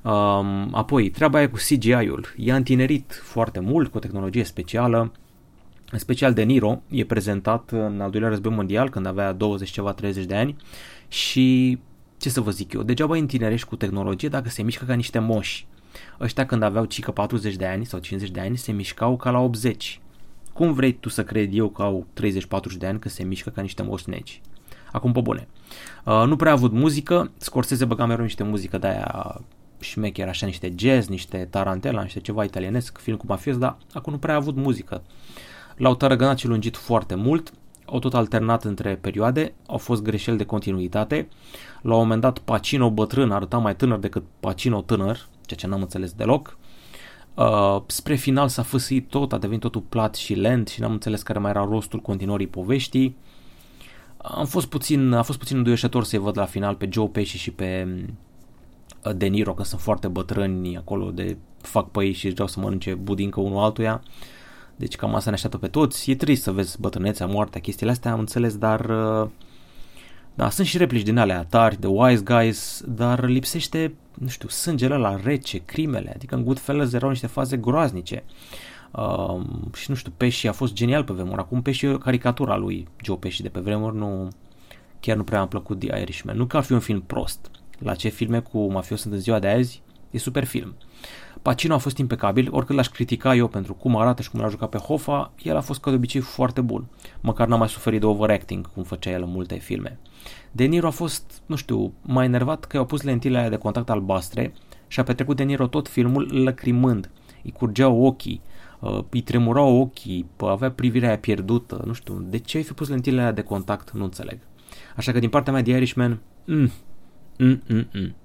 Um, 0.01 0.69
apoi, 0.71 1.09
treaba 1.09 1.37
aia 1.37 1.49
cu 1.49 1.55
CGI-ul. 1.55 2.33
I-a 2.37 2.55
întinerit 2.55 3.21
foarte 3.23 3.59
mult 3.59 3.91
cu 3.91 3.97
o 3.97 3.99
tehnologie 3.99 4.43
specială, 4.43 5.11
în 5.93 5.99
special 5.99 6.33
De 6.33 6.43
Niro 6.43 6.81
e 6.87 7.05
prezentat 7.05 7.71
în 7.71 8.01
al 8.01 8.11
doilea 8.11 8.29
război 8.29 8.55
mondial 8.55 8.89
când 8.89 9.05
avea 9.05 9.31
20 9.31 9.69
ceva 9.69 9.91
30 9.91 10.25
de 10.25 10.35
ani 10.35 10.55
și 11.07 11.77
ce 12.17 12.29
să 12.29 12.41
vă 12.41 12.51
zic 12.51 12.73
eu, 12.73 12.83
degeaba 12.83 13.15
întinerești 13.15 13.67
cu 13.67 13.75
tehnologie 13.75 14.29
dacă 14.29 14.49
se 14.49 14.61
mișcă 14.61 14.85
ca 14.85 14.93
niște 14.93 15.19
moși. 15.19 15.67
Ăștia 16.19 16.45
când 16.45 16.63
aveau 16.63 16.85
cică 16.85 17.11
40 17.11 17.55
de 17.55 17.65
ani 17.65 17.85
sau 17.85 17.99
50 17.99 18.31
de 18.31 18.39
ani 18.39 18.57
se 18.57 18.71
mișcau 18.71 19.17
ca 19.17 19.29
la 19.29 19.39
80. 19.39 19.99
Cum 20.53 20.73
vrei 20.73 20.93
tu 20.93 21.09
să 21.09 21.23
credi 21.23 21.57
eu 21.57 21.69
că 21.69 21.81
au 21.81 22.05
30-40 22.21 22.77
de 22.77 22.85
ani 22.85 22.99
că 22.99 23.09
se 23.09 23.23
mișcă 23.23 23.49
ca 23.49 23.61
niște 23.61 23.83
moșneci? 23.83 24.41
Acum 24.91 25.11
pe 25.11 25.21
bune. 25.21 25.47
Uh, 26.05 26.23
nu 26.27 26.35
prea 26.35 26.51
a 26.51 26.55
avut 26.55 26.71
muzică, 26.71 27.31
Scorsese 27.37 27.85
băga 27.85 28.05
mereu 28.05 28.23
niște 28.23 28.43
muzică 28.43 28.77
de 28.77 28.87
aia 28.87 29.41
șmecher, 29.79 30.27
așa 30.27 30.45
niște 30.45 30.73
jazz, 30.75 31.07
niște 31.07 31.47
tarantela, 31.49 32.01
niște 32.01 32.19
ceva 32.19 32.43
italienesc, 32.43 32.97
film 32.97 33.17
cu 33.17 33.25
mafios, 33.27 33.57
dar 33.57 33.77
acum 33.93 34.13
nu 34.13 34.19
prea 34.19 34.33
a 34.33 34.37
avut 34.37 34.55
muzică. 34.55 35.01
L-au 35.75 35.95
tărăgănat 35.95 36.37
și 36.37 36.47
lungit 36.47 36.77
foarte 36.77 37.15
mult, 37.15 37.53
au 37.85 37.99
tot 37.99 38.13
alternat 38.13 38.63
între 38.63 38.95
perioade, 38.95 39.53
au 39.67 39.77
fost 39.77 40.01
greșeli 40.01 40.37
de 40.37 40.45
continuitate. 40.45 41.27
La 41.81 41.93
un 41.93 41.99
moment 42.01 42.21
dat 42.21 42.39
Pacino 42.39 42.91
bătrân 42.91 43.31
arăta 43.31 43.57
mai 43.57 43.75
tânăr 43.75 43.97
decât 43.97 44.23
Pacino 44.39 44.81
tânăr, 44.81 45.27
ceea 45.45 45.59
ce 45.59 45.67
n-am 45.67 45.81
înțeles 45.81 46.11
deloc. 46.11 46.57
Uh, 47.33 47.81
spre 47.85 48.15
final 48.15 48.47
s-a 48.47 48.61
fâsit 48.61 49.09
tot, 49.09 49.33
a 49.33 49.37
devenit 49.37 49.61
totul 49.61 49.81
plat 49.81 50.15
și 50.15 50.33
lent 50.33 50.67
și 50.67 50.81
n-am 50.81 50.91
înțeles 50.91 51.21
care 51.21 51.39
mai 51.39 51.49
era 51.49 51.63
rostul 51.63 51.99
continuării 51.99 52.47
poveștii. 52.47 53.17
Am 54.17 54.45
fost 54.45 54.67
puțin, 54.67 55.13
a 55.13 55.21
fost 55.21 55.37
puțin 55.37 55.57
înduioșător 55.57 56.03
să-i 56.03 56.19
văd 56.19 56.37
la 56.37 56.45
final 56.45 56.75
pe 56.75 56.89
Joe 56.91 57.07
Pesci 57.07 57.35
și 57.35 57.51
pe 57.51 57.87
uh, 59.05 59.15
De 59.15 59.25
Niro, 59.25 59.53
că 59.53 59.63
sunt 59.63 59.81
foarte 59.81 60.07
bătrâni 60.07 60.77
acolo 60.77 61.11
de 61.11 61.37
fac 61.61 61.91
pe 61.91 62.03
ei 62.03 62.13
și 62.13 62.29
vreau 62.29 62.47
să 62.47 62.59
mănânce 62.59 62.93
budincă 62.93 63.39
unul 63.39 63.63
altuia. 63.63 64.01
Uh, 64.03 64.11
deci 64.83 64.95
cam 64.95 65.15
asta 65.15 65.29
ne 65.29 65.35
așteaptă 65.35 65.57
pe 65.57 65.67
toți. 65.67 66.11
E 66.11 66.15
trist 66.15 66.43
să 66.43 66.51
vezi 66.51 66.79
bătrânețea, 66.79 67.25
moartea, 67.25 67.61
chestiile 67.61 67.91
astea, 67.91 68.11
am 68.11 68.19
înțeles, 68.19 68.57
dar... 68.57 68.79
Uh, 68.79 69.29
da, 70.35 70.49
sunt 70.49 70.67
și 70.67 70.77
replici 70.77 71.03
din 71.03 71.17
alea 71.17 71.43
tari, 71.43 71.79
de 71.79 71.87
wise 71.87 72.23
guys, 72.23 72.83
dar 72.87 73.25
lipsește, 73.25 73.93
nu 74.13 74.27
știu, 74.27 74.47
sângele 74.47 74.97
la 74.97 75.19
rece, 75.23 75.57
crimele, 75.57 76.11
adică 76.15 76.35
în 76.35 76.43
Goodfellas 76.43 76.93
erau 76.93 77.09
niște 77.09 77.27
faze 77.27 77.57
groaznice. 77.57 78.23
Uh, 78.91 79.41
și 79.73 79.89
nu 79.89 79.95
știu, 79.95 80.11
Pesci 80.17 80.45
a 80.45 80.51
fost 80.51 80.73
genial 80.73 81.03
pe 81.03 81.13
vremuri. 81.13 81.41
Acum 81.41 81.61
Pesci 81.61 81.81
e 81.81 81.97
caricatura 81.97 82.55
lui 82.55 82.87
Joe 83.03 83.15
Pesci 83.15 83.41
de 83.41 83.49
pe 83.49 83.59
vremuri, 83.59 83.95
nu, 83.95 84.27
chiar 84.99 85.15
nu 85.15 85.23
prea 85.23 85.39
am 85.39 85.47
plăcut 85.47 85.79
The 85.79 85.99
Irishman. 85.99 86.37
Nu 86.37 86.45
că 86.45 86.57
ar 86.57 86.63
fi 86.63 86.71
un 86.71 86.79
film 86.79 87.01
prost. 87.01 87.51
La 87.79 87.95
ce 87.95 88.09
filme 88.09 88.39
cu 88.39 88.71
mafios 88.71 89.01
sunt 89.01 89.13
în 89.13 89.19
ziua 89.19 89.39
de 89.39 89.47
azi, 89.47 89.81
e 90.13 90.17
super 90.17 90.43
film. 90.43 90.75
Pacino 91.41 91.73
a 91.73 91.77
fost 91.77 91.97
impecabil, 91.97 92.47
oricât 92.51 92.75
l-aș 92.75 92.87
critica 92.87 93.35
eu 93.35 93.47
pentru 93.47 93.73
cum 93.73 93.95
arată 93.95 94.21
și 94.21 94.29
cum 94.29 94.39
l-a 94.39 94.47
jucat 94.47 94.69
pe 94.69 94.77
Hoffa, 94.77 95.31
el 95.43 95.55
a 95.55 95.61
fost 95.61 95.79
ca 95.79 95.89
de 95.89 95.95
obicei 95.95 96.21
foarte 96.21 96.61
bun. 96.61 96.85
Măcar 97.21 97.47
n-a 97.47 97.55
mai 97.55 97.69
suferit 97.69 97.99
de 97.99 98.05
overacting, 98.05 98.71
cum 98.73 98.83
făcea 98.83 99.09
el 99.09 99.21
în 99.21 99.29
multe 99.29 99.55
filme. 99.55 99.99
De 100.51 100.63
Niro 100.63 100.87
a 100.87 100.89
fost, 100.89 101.41
nu 101.45 101.55
știu, 101.55 101.93
mai 102.01 102.25
enervat 102.25 102.65
că 102.65 102.75
i-au 102.75 102.85
pus 102.85 103.01
lentile 103.01 103.47
de 103.49 103.55
contact 103.55 103.89
albastre 103.89 104.53
și 104.87 104.99
a 104.99 105.03
petrecut 105.03 105.35
De 105.35 105.43
Niro 105.43 105.67
tot 105.67 105.87
filmul 105.87 106.43
lăcrimând. 106.43 107.09
Îi 107.43 107.51
curgeau 107.51 108.05
ochii, 108.05 108.41
uh, 108.79 109.03
îi 109.09 109.21
tremurau 109.21 109.75
ochii, 109.75 110.25
avea 110.37 110.71
privirea 110.71 111.07
aia 111.07 111.17
pierdută, 111.17 111.83
nu 111.85 111.93
știu, 111.93 112.25
de 112.29 112.37
ce 112.37 112.57
ai 112.57 112.63
fi 112.63 112.73
pus 112.73 112.89
lentile 112.89 113.31
de 113.31 113.41
contact, 113.41 113.91
nu 113.91 114.03
înțeleg. 114.03 114.39
Așa 114.95 115.11
că 115.11 115.19
din 115.19 115.29
partea 115.29 115.53
mea 115.53 115.61
de 115.61 115.71
Irishman, 115.71 116.19
mm, 116.45 116.71
mm, 117.37 117.61
mm, 117.67 117.87
mm. 117.93 118.15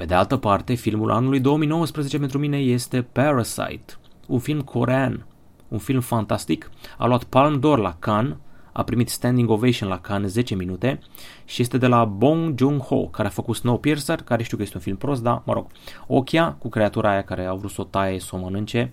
Pe 0.00 0.06
de 0.06 0.14
altă 0.14 0.36
parte, 0.36 0.74
filmul 0.74 1.10
anului 1.10 1.40
2019 1.40 2.18
pentru 2.18 2.38
mine 2.38 2.56
este 2.56 3.02
Parasite, 3.02 3.84
un 4.26 4.38
film 4.38 4.60
corean, 4.60 5.26
un 5.68 5.78
film 5.78 6.00
fantastic. 6.00 6.70
A 6.98 7.06
luat 7.06 7.24
Palm 7.24 7.60
d'Or 7.60 7.78
la 7.78 7.96
Cannes, 7.98 8.36
a 8.72 8.82
primit 8.82 9.08
standing 9.08 9.50
ovation 9.50 9.88
la 9.88 10.00
Cannes 10.00 10.32
10 10.32 10.54
minute 10.54 11.00
și 11.44 11.62
este 11.62 11.78
de 11.78 11.86
la 11.86 12.04
Bong 12.04 12.58
Joon-ho, 12.58 13.06
care 13.06 13.28
a 13.28 13.30
făcut 13.30 13.56
Snowpiercer, 13.56 14.22
care 14.22 14.42
știu 14.42 14.56
că 14.56 14.62
este 14.62 14.76
un 14.76 14.82
film 14.82 14.96
prost, 14.96 15.22
dar 15.22 15.42
mă 15.44 15.52
rog, 15.52 15.66
Okia, 16.06 16.52
cu 16.58 16.68
creatura 16.68 17.10
aia 17.10 17.22
care 17.22 17.44
a 17.44 17.54
vrut 17.54 17.70
să 17.70 17.80
o 17.80 17.84
taie, 17.84 18.20
să 18.20 18.30
o 18.36 18.38
mănânce, 18.38 18.92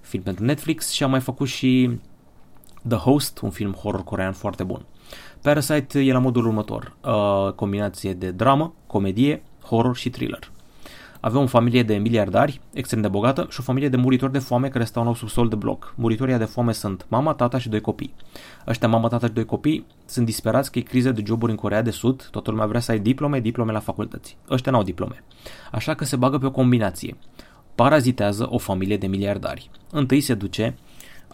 film 0.00 0.22
pentru 0.22 0.44
Netflix 0.44 0.90
și 0.90 1.02
a 1.02 1.06
mai 1.06 1.20
făcut 1.20 1.48
și 1.48 1.98
The 2.88 2.98
Host, 2.98 3.40
un 3.40 3.50
film 3.50 3.72
horror 3.72 4.04
corean 4.04 4.32
foarte 4.32 4.62
bun. 4.62 4.84
Parasite 5.42 6.00
e 6.00 6.12
la 6.12 6.18
modul 6.18 6.46
următor, 6.46 6.96
uh, 7.04 7.52
combinație 7.52 8.12
de 8.12 8.30
dramă, 8.30 8.74
comedie, 8.86 9.42
horror 9.68 9.96
și 9.96 10.10
thriller. 10.10 10.50
Avea 11.20 11.40
o 11.40 11.46
familie 11.46 11.82
de 11.82 11.94
miliardari, 11.94 12.60
extrem 12.72 13.00
de 13.00 13.08
bogată, 13.08 13.46
și 13.50 13.60
o 13.60 13.62
familie 13.62 13.88
de 13.88 13.96
muritori 13.96 14.32
de 14.32 14.38
foame 14.38 14.68
care 14.68 14.84
stau 14.84 15.06
în 15.06 15.14
sub 15.14 15.28
sol 15.28 15.48
de 15.48 15.54
bloc. 15.54 15.94
Muritorii 15.96 16.38
de 16.38 16.44
foame 16.44 16.72
sunt 16.72 17.06
mama, 17.08 17.32
tata 17.32 17.58
și 17.58 17.68
doi 17.68 17.80
copii. 17.80 18.14
Ăștia, 18.66 18.88
mama, 18.88 19.08
tata 19.08 19.26
și 19.26 19.32
doi 19.32 19.44
copii, 19.44 19.86
sunt 20.04 20.26
disperați 20.26 20.72
că 20.72 20.78
e 20.78 20.82
criză 20.82 21.12
de 21.12 21.22
joburi 21.26 21.50
în 21.50 21.56
Corea 21.56 21.82
de 21.82 21.90
Sud, 21.90 22.28
toată 22.30 22.50
lumea 22.50 22.66
vrea 22.66 22.80
să 22.80 22.90
ai 22.90 22.98
diplome, 22.98 23.40
diplome 23.40 23.72
la 23.72 23.80
facultăți. 23.80 24.36
Ăștia 24.50 24.72
n-au 24.72 24.82
diplome. 24.82 25.24
Așa 25.72 25.94
că 25.94 26.04
se 26.04 26.16
bagă 26.16 26.38
pe 26.38 26.46
o 26.46 26.50
combinație. 26.50 27.16
Parazitează 27.74 28.46
o 28.50 28.58
familie 28.58 28.96
de 28.96 29.06
miliardari. 29.06 29.70
Întâi 29.90 30.20
se 30.20 30.34
duce 30.34 30.76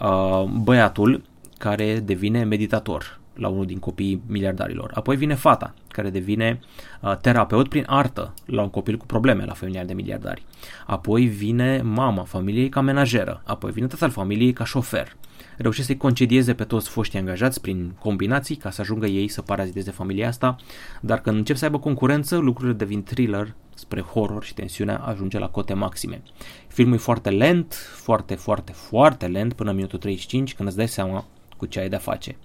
uh, 0.00 0.44
băiatul 0.44 1.22
care 1.58 2.00
devine 2.00 2.44
meditator. 2.44 3.20
La 3.34 3.48
unul 3.48 3.66
din 3.66 3.78
copiii 3.78 4.22
miliardarilor. 4.26 4.90
Apoi 4.94 5.16
vine 5.16 5.34
fata, 5.34 5.74
care 5.88 6.10
devine 6.10 6.60
uh, 7.00 7.16
terapeut 7.16 7.68
prin 7.68 7.84
artă 7.86 8.34
la 8.46 8.62
un 8.62 8.70
copil 8.70 8.96
cu 8.96 9.06
probleme 9.06 9.44
la 9.44 9.52
familia 9.52 9.84
de 9.84 9.92
miliardari. 9.92 10.44
Apoi 10.86 11.26
vine 11.26 11.82
mama 11.82 12.24
familiei 12.24 12.68
ca 12.68 12.80
menajeră. 12.80 13.42
Apoi 13.44 13.70
vine 13.70 13.86
tatăl 13.86 14.10
familiei 14.10 14.52
ca 14.52 14.64
șofer. 14.64 15.16
Reușește 15.56 15.86
să-i 15.86 15.96
concedieze 15.96 16.54
pe 16.54 16.64
toți 16.64 16.88
foștii 16.88 17.18
angajați 17.18 17.60
prin 17.60 17.96
combinații 17.98 18.56
ca 18.56 18.70
să 18.70 18.80
ajungă 18.80 19.06
ei 19.06 19.28
să 19.28 19.42
paraziteze 19.42 19.90
familia 19.90 20.28
asta, 20.28 20.56
dar 21.00 21.20
când 21.20 21.36
încep 21.36 21.56
să 21.56 21.64
aibă 21.64 21.78
concurență, 21.78 22.36
lucrurile 22.36 22.76
devin 22.76 23.02
thriller 23.02 23.54
spre 23.74 24.00
horror 24.00 24.44
și 24.44 24.54
tensiunea 24.54 24.96
ajunge 24.98 25.38
la 25.38 25.48
cote 25.48 25.74
maxime. 25.74 26.22
Filmul 26.68 26.94
e 26.94 26.98
foarte 26.98 27.30
lent, 27.30 27.74
foarte, 27.94 28.34
foarte, 28.34 28.72
foarte 28.72 29.26
lent 29.26 29.52
până 29.52 29.70
în 29.70 29.76
minutul 29.76 29.98
35 29.98 30.54
când 30.54 30.68
îți 30.68 30.76
dai 30.76 30.88
seama 30.88 31.24
cu 31.56 31.66
ce 31.66 31.80
ai 31.80 31.88
de-a 31.88 31.98
face. 31.98 32.36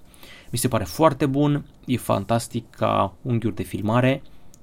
Mi 0.52 0.58
se 0.58 0.68
pare 0.68 0.84
foarte 0.84 1.26
bun, 1.26 1.66
e 1.86 1.98
fantastic 1.98 2.70
ca 2.70 3.16
unghiuri 3.22 3.56
de 3.56 3.64
filmare, 3.64 4.22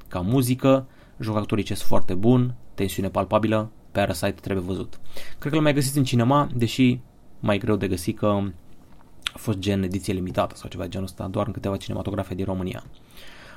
ca 0.09 0.21
muzică, 0.21 0.87
jocatorii 1.21 1.67
sunt 1.67 1.79
foarte 1.79 2.15
bun, 2.15 2.55
tensiune 2.75 3.09
palpabilă, 3.09 3.71
Parasite 3.93 4.41
trebuie 4.41 4.65
văzut. 4.65 5.01
Cred 5.39 5.53
că 5.53 5.59
l 5.59 5.63
mai 5.63 5.75
găsiți 5.75 5.99
în 5.99 6.05
cinema, 6.05 6.49
deși 6.55 7.01
mai 7.41 7.59
greu 7.59 7.77
de 7.77 7.89
găsit 7.89 8.19
că 8.19 8.27
a 9.23 9.39
fost 9.39 9.59
gen 9.59 9.83
ediție 9.83 10.13
limitată 10.13 10.57
sau 10.57 10.69
ceva 10.69 10.83
de 10.83 10.89
genul 10.89 11.07
ăsta, 11.07 11.27
doar 11.27 11.47
în 11.47 11.53
câteva 11.53 11.77
cinematografe 11.77 12.35
din 12.35 12.45
România. 12.45 12.85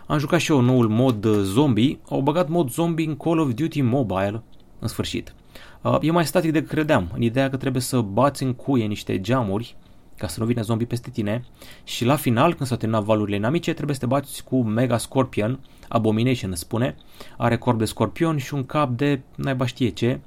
Am 0.08 0.18
jucat 0.18 0.40
și 0.40 0.52
eu 0.52 0.62
noul 0.62 0.88
mod 0.88 1.26
zombie, 1.42 2.00
au 2.10 2.22
băgat 2.22 2.50
mod 2.50 2.70
zombie 2.70 3.08
în 3.08 3.18
Call 3.18 3.40
of 3.40 3.54
Duty 3.54 3.82
Mobile, 3.82 4.44
în 4.80 4.88
sfârșit. 4.88 5.34
Uh, 5.82 5.98
e 6.02 6.12
mai 6.12 6.26
static 6.26 6.52
decât 6.52 6.70
credeam, 6.70 7.12
în 7.14 7.22
ideea 7.22 7.50
că 7.50 7.58
trebuie 7.58 7.82
să 7.82 8.02
bați 8.02 8.44
în 8.44 8.54
cuie 8.54 8.86
niște 8.86 9.22
geamuri 9.22 9.76
ca 10.20 10.28
să 10.28 10.40
nu 10.40 10.46
vină 10.46 10.62
zombie 10.62 10.86
peste 10.86 11.10
tine. 11.10 11.44
Și 11.84 12.06
la 12.06 12.16
final, 12.16 12.54
când 12.54 12.70
s-au 12.70 12.78
terminat 12.78 13.04
valurile 13.04 13.36
inamice, 13.36 13.74
trebuie 13.74 13.96
să 13.96 14.02
te 14.02 14.08
bați 14.08 14.44
cu 14.44 14.64
Mega 14.64 14.98
Scorpion, 14.98 15.60
Abomination 15.88 16.56
spune, 16.56 16.96
are 17.38 17.58
corp 17.58 17.78
de 17.78 17.86
scorpion 17.86 18.38
și 18.38 18.54
un 18.54 18.66
cap 18.66 18.90
de 18.90 19.22
naiba 19.36 19.66
știe 19.66 19.90
ce, 19.90 20.20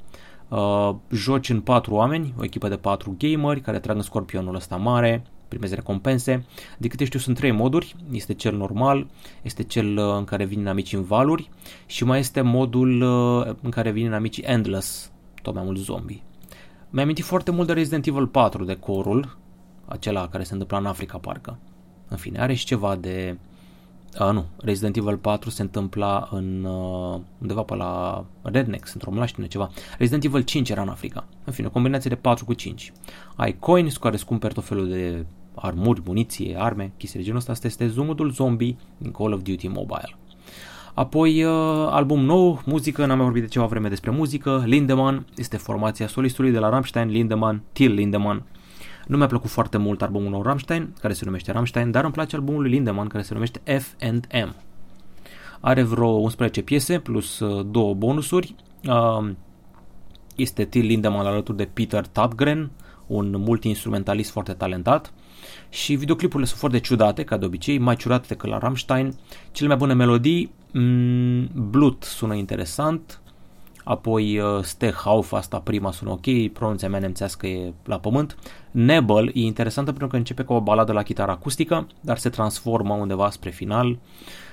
uh, 0.48 0.94
joci 1.10 1.48
în 1.48 1.60
patru 1.60 1.94
oameni, 1.94 2.34
o 2.38 2.44
echipă 2.44 2.68
de 2.68 2.76
patru 2.76 3.16
gameri 3.18 3.60
care 3.60 3.78
trag 3.78 3.96
în 3.96 4.02
scorpionul 4.02 4.54
ăsta 4.54 4.76
mare, 4.76 5.22
primezi 5.48 5.74
recompense. 5.74 6.46
De 6.78 6.88
câte 6.88 7.04
știu 7.04 7.18
sunt 7.18 7.36
trei 7.36 7.50
moduri, 7.50 7.96
este 8.10 8.34
cel 8.34 8.56
normal, 8.56 9.06
este 9.42 9.62
cel 9.62 9.96
uh, 9.96 10.14
în 10.16 10.24
care 10.24 10.44
vin 10.44 10.58
inamicii 10.58 10.98
în 10.98 11.04
valuri 11.04 11.50
și 11.86 12.04
mai 12.04 12.18
este 12.18 12.40
modul 12.40 13.02
uh, 13.02 13.54
în 13.62 13.70
care 13.70 13.90
vin 13.90 14.04
inamicii 14.04 14.42
endless, 14.42 15.10
tot 15.42 15.54
mai 15.54 15.64
mult 15.64 15.78
zombie. 15.78 16.22
Mi-am 16.90 17.04
amintit 17.04 17.24
foarte 17.24 17.50
mult 17.50 17.66
de 17.66 17.72
Resident 17.72 18.06
Evil 18.06 18.26
4, 18.26 18.64
de 18.64 18.74
corul, 18.74 19.36
acela 19.92 20.28
care 20.28 20.42
se 20.42 20.52
întâmplă 20.52 20.78
în 20.78 20.86
Africa, 20.86 21.18
parcă. 21.18 21.58
În 22.08 22.16
fine, 22.16 22.40
are 22.40 22.54
și 22.54 22.64
ceva 22.64 22.96
de... 22.96 23.38
A, 24.18 24.30
nu, 24.30 24.46
Resident 24.56 24.96
Evil 24.96 25.16
4 25.16 25.50
se 25.50 25.62
întâmpla 25.62 26.28
în 26.30 26.64
uh, 26.64 27.20
undeva 27.38 27.62
pe 27.62 27.74
la 27.74 28.24
Rednex, 28.42 28.92
într-o 28.92 29.10
mlaștină, 29.10 29.46
ceva. 29.46 29.70
Resident 29.98 30.24
Evil 30.24 30.42
5 30.42 30.70
era 30.70 30.82
în 30.82 30.88
Africa. 30.88 31.24
În 31.44 31.52
fine, 31.52 31.66
o 31.66 31.70
combinație 31.70 32.10
de 32.10 32.16
4 32.16 32.44
cu 32.44 32.52
5. 32.52 32.92
Ai 33.36 33.56
coins 33.58 33.94
cu 33.94 34.02
care 34.02 34.14
îți 34.14 34.24
cumperi 34.24 34.54
tot 34.54 34.64
felul 34.64 34.88
de 34.88 35.26
armuri, 35.54 36.02
muniție, 36.04 36.56
arme, 36.58 36.92
chestii 36.96 37.18
de 37.18 37.24
genul 37.24 37.38
ăsta. 37.38 37.52
Asta 37.52 37.66
este 37.66 37.86
zoomul 37.86 38.30
zombie 38.30 38.76
din 38.98 39.10
Call 39.10 39.32
of 39.32 39.42
Duty 39.42 39.68
Mobile. 39.68 40.16
Apoi, 40.94 41.44
uh, 41.44 41.52
album 41.90 42.24
nou, 42.24 42.62
muzică, 42.64 43.06
n-am 43.06 43.16
mai 43.16 43.24
vorbit 43.24 43.42
de 43.42 43.48
ceva 43.48 43.66
vreme 43.66 43.88
despre 43.88 44.10
muzică, 44.10 44.62
Lindemann, 44.66 45.26
este 45.36 45.56
formația 45.56 46.06
solistului 46.06 46.50
de 46.50 46.58
la 46.58 46.68
Rammstein, 46.68 47.08
Lindemann, 47.08 47.62
Till 47.72 47.92
Lindemann, 47.92 48.42
nu 49.06 49.16
mi-a 49.16 49.26
plăcut 49.26 49.50
foarte 49.50 49.78
mult 49.78 50.02
albumul 50.02 50.30
nou 50.30 50.42
Rammstein, 50.42 50.94
care 51.00 51.12
se 51.12 51.24
numește 51.24 51.52
Rammstein, 51.52 51.90
dar 51.90 52.04
îmi 52.04 52.12
place 52.12 52.36
albumul 52.36 52.60
lui 52.60 52.70
Lindemann, 52.70 53.08
care 53.08 53.22
se 53.22 53.34
numește 53.34 53.60
F&M. 53.78 54.54
Are 55.60 55.82
vreo 55.82 56.08
11 56.08 56.62
piese 56.62 56.98
plus 56.98 57.38
uh, 57.38 57.66
două 57.70 57.94
bonusuri. 57.94 58.54
Uh, 58.88 59.30
este 60.36 60.64
Till 60.64 60.86
Lindemann 60.86 61.26
alături 61.26 61.56
de 61.56 61.68
Peter 61.72 62.06
Tatgren, 62.06 62.70
un 63.06 63.34
multi-instrumentalist 63.38 64.30
foarte 64.30 64.52
talentat. 64.52 65.12
Și 65.68 65.94
videoclipurile 65.94 66.48
sunt 66.48 66.58
foarte 66.58 66.78
ciudate, 66.78 67.24
ca 67.24 67.36
de 67.36 67.44
obicei, 67.44 67.78
mai 67.78 67.96
ciudate 67.96 68.26
decât 68.28 68.48
la 68.48 68.58
Rammstein. 68.58 69.14
Cele 69.52 69.68
mai 69.68 69.76
bune 69.76 69.94
melodii, 69.94 70.52
mm, 70.72 71.48
Blut 71.70 72.02
sună 72.02 72.34
interesant, 72.34 73.21
apoi 73.84 74.38
uh, 74.38 74.62
Stehauf, 74.62 75.32
asta 75.32 75.58
prima 75.58 75.92
sună 75.92 76.10
ok, 76.10 76.52
pronunția 76.52 76.88
mea 76.88 77.00
nemțească 77.00 77.46
e 77.46 77.72
la 77.84 77.98
pământ. 77.98 78.36
Nebel 78.70 79.28
e 79.28 79.40
interesantă 79.40 79.90
pentru 79.90 80.08
că 80.08 80.16
începe 80.16 80.44
ca 80.44 80.54
o 80.54 80.60
baladă 80.60 80.92
la 80.92 81.02
chitară 81.02 81.30
acustică, 81.30 81.86
dar 82.00 82.18
se 82.18 82.28
transformă 82.28 82.94
undeva 82.94 83.30
spre 83.30 83.50
final 83.50 83.98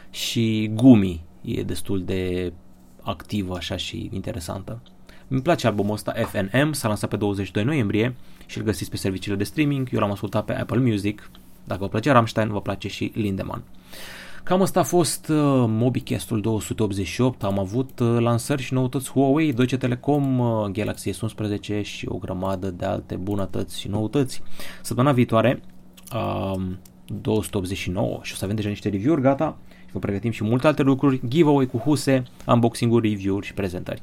și 0.10 0.72
Gumi 0.74 1.22
e 1.42 1.64
destul 1.64 2.04
de 2.04 2.54
activă 3.02 3.56
așa 3.56 3.76
și 3.76 4.10
interesantă. 4.14 4.82
Mi 5.28 5.42
place 5.42 5.68
albumul 5.68 5.94
ăsta 5.94 6.12
FNM, 6.12 6.72
s-a 6.72 6.88
lansat 6.88 7.10
pe 7.10 7.16
22 7.16 7.64
noiembrie 7.64 8.16
și 8.46 8.58
îl 8.58 8.64
găsiți 8.64 8.90
pe 8.90 8.98
serviciile 8.98 9.38
de 9.38 9.44
streaming, 9.44 9.90
eu 9.92 10.00
l-am 10.00 10.12
ascultat 10.12 10.46
pe 10.46 10.54
Apple 10.54 10.80
Music. 10.80 11.32
Dacă 11.64 11.82
vă 11.82 11.88
place 11.88 12.12
Rammstein, 12.12 12.52
vă 12.52 12.62
place 12.62 12.88
și 12.88 13.12
Lindemann. 13.16 13.64
Cam 14.50 14.62
asta 14.62 14.80
a 14.80 14.84
fost 14.84 15.28
uh, 15.28 15.36
MobiCast-ul 15.68 16.42
288. 16.42 17.44
Am 17.44 17.60
avut 17.60 18.00
uh, 18.00 18.18
lansări 18.20 18.62
și 18.62 18.74
noutăți 18.74 19.12
Huawei, 19.12 19.54
Deutsche 19.54 19.78
Telecom, 19.78 20.40
uh, 20.40 20.66
Galaxy 20.72 21.12
S11 21.12 21.82
și 21.82 22.06
o 22.08 22.18
grămadă 22.18 22.70
de 22.70 22.86
alte 22.86 23.16
bunătăți 23.16 23.80
și 23.80 23.88
noutăți. 23.88 24.42
Săptămâna 24.82 25.14
viitoare, 25.14 25.62
uh, 26.16 26.62
289 27.06 28.20
și 28.22 28.34
o 28.34 28.36
să 28.36 28.44
avem 28.44 28.56
deja 28.56 28.70
niște 28.70 28.90
review-uri 28.90 29.22
gata 29.22 29.58
și 29.86 29.92
vă 29.92 30.00
pregătim 30.00 30.32
și 30.32 30.44
multe 30.44 30.68
alte 30.68 30.82
lucruri, 30.82 31.22
giveaway 31.28 31.66
cu 31.66 31.78
huse, 31.78 32.24
unboxing-uri, 32.48 33.10
review-uri 33.10 33.46
și 33.46 33.54
prezentări. 33.54 34.02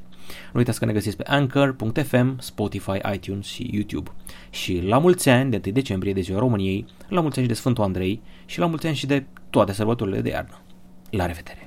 Nu 0.53 0.59
uitați 0.59 0.79
că 0.79 0.85
ne 0.85 0.93
găsiți 0.93 1.17
pe 1.17 1.25
Anchor.fm, 1.27 2.39
Spotify, 2.39 3.01
iTunes 3.15 3.47
și 3.47 3.71
YouTube. 3.73 4.11
Și 4.51 4.81
la 4.81 4.99
mulți 4.99 5.29
ani 5.29 5.51
de 5.51 5.61
1 5.65 5.73
decembrie 5.73 6.12
de 6.12 6.21
ziua 6.21 6.39
României, 6.39 6.87
la 7.09 7.21
mulți 7.21 7.39
ani 7.39 7.47
și 7.47 7.53
de 7.53 7.59
Sfântul 7.59 7.85
Andrei 7.85 8.23
și 8.45 8.59
la 8.59 8.67
mulți 8.67 8.87
ani 8.87 8.97
și 8.97 9.07
de 9.07 9.27
toate 9.51 9.73
sărbătorile 9.73 10.21
de 10.21 10.29
iarnă. 10.29 10.61
La 11.11 11.27
revedere! 11.27 11.65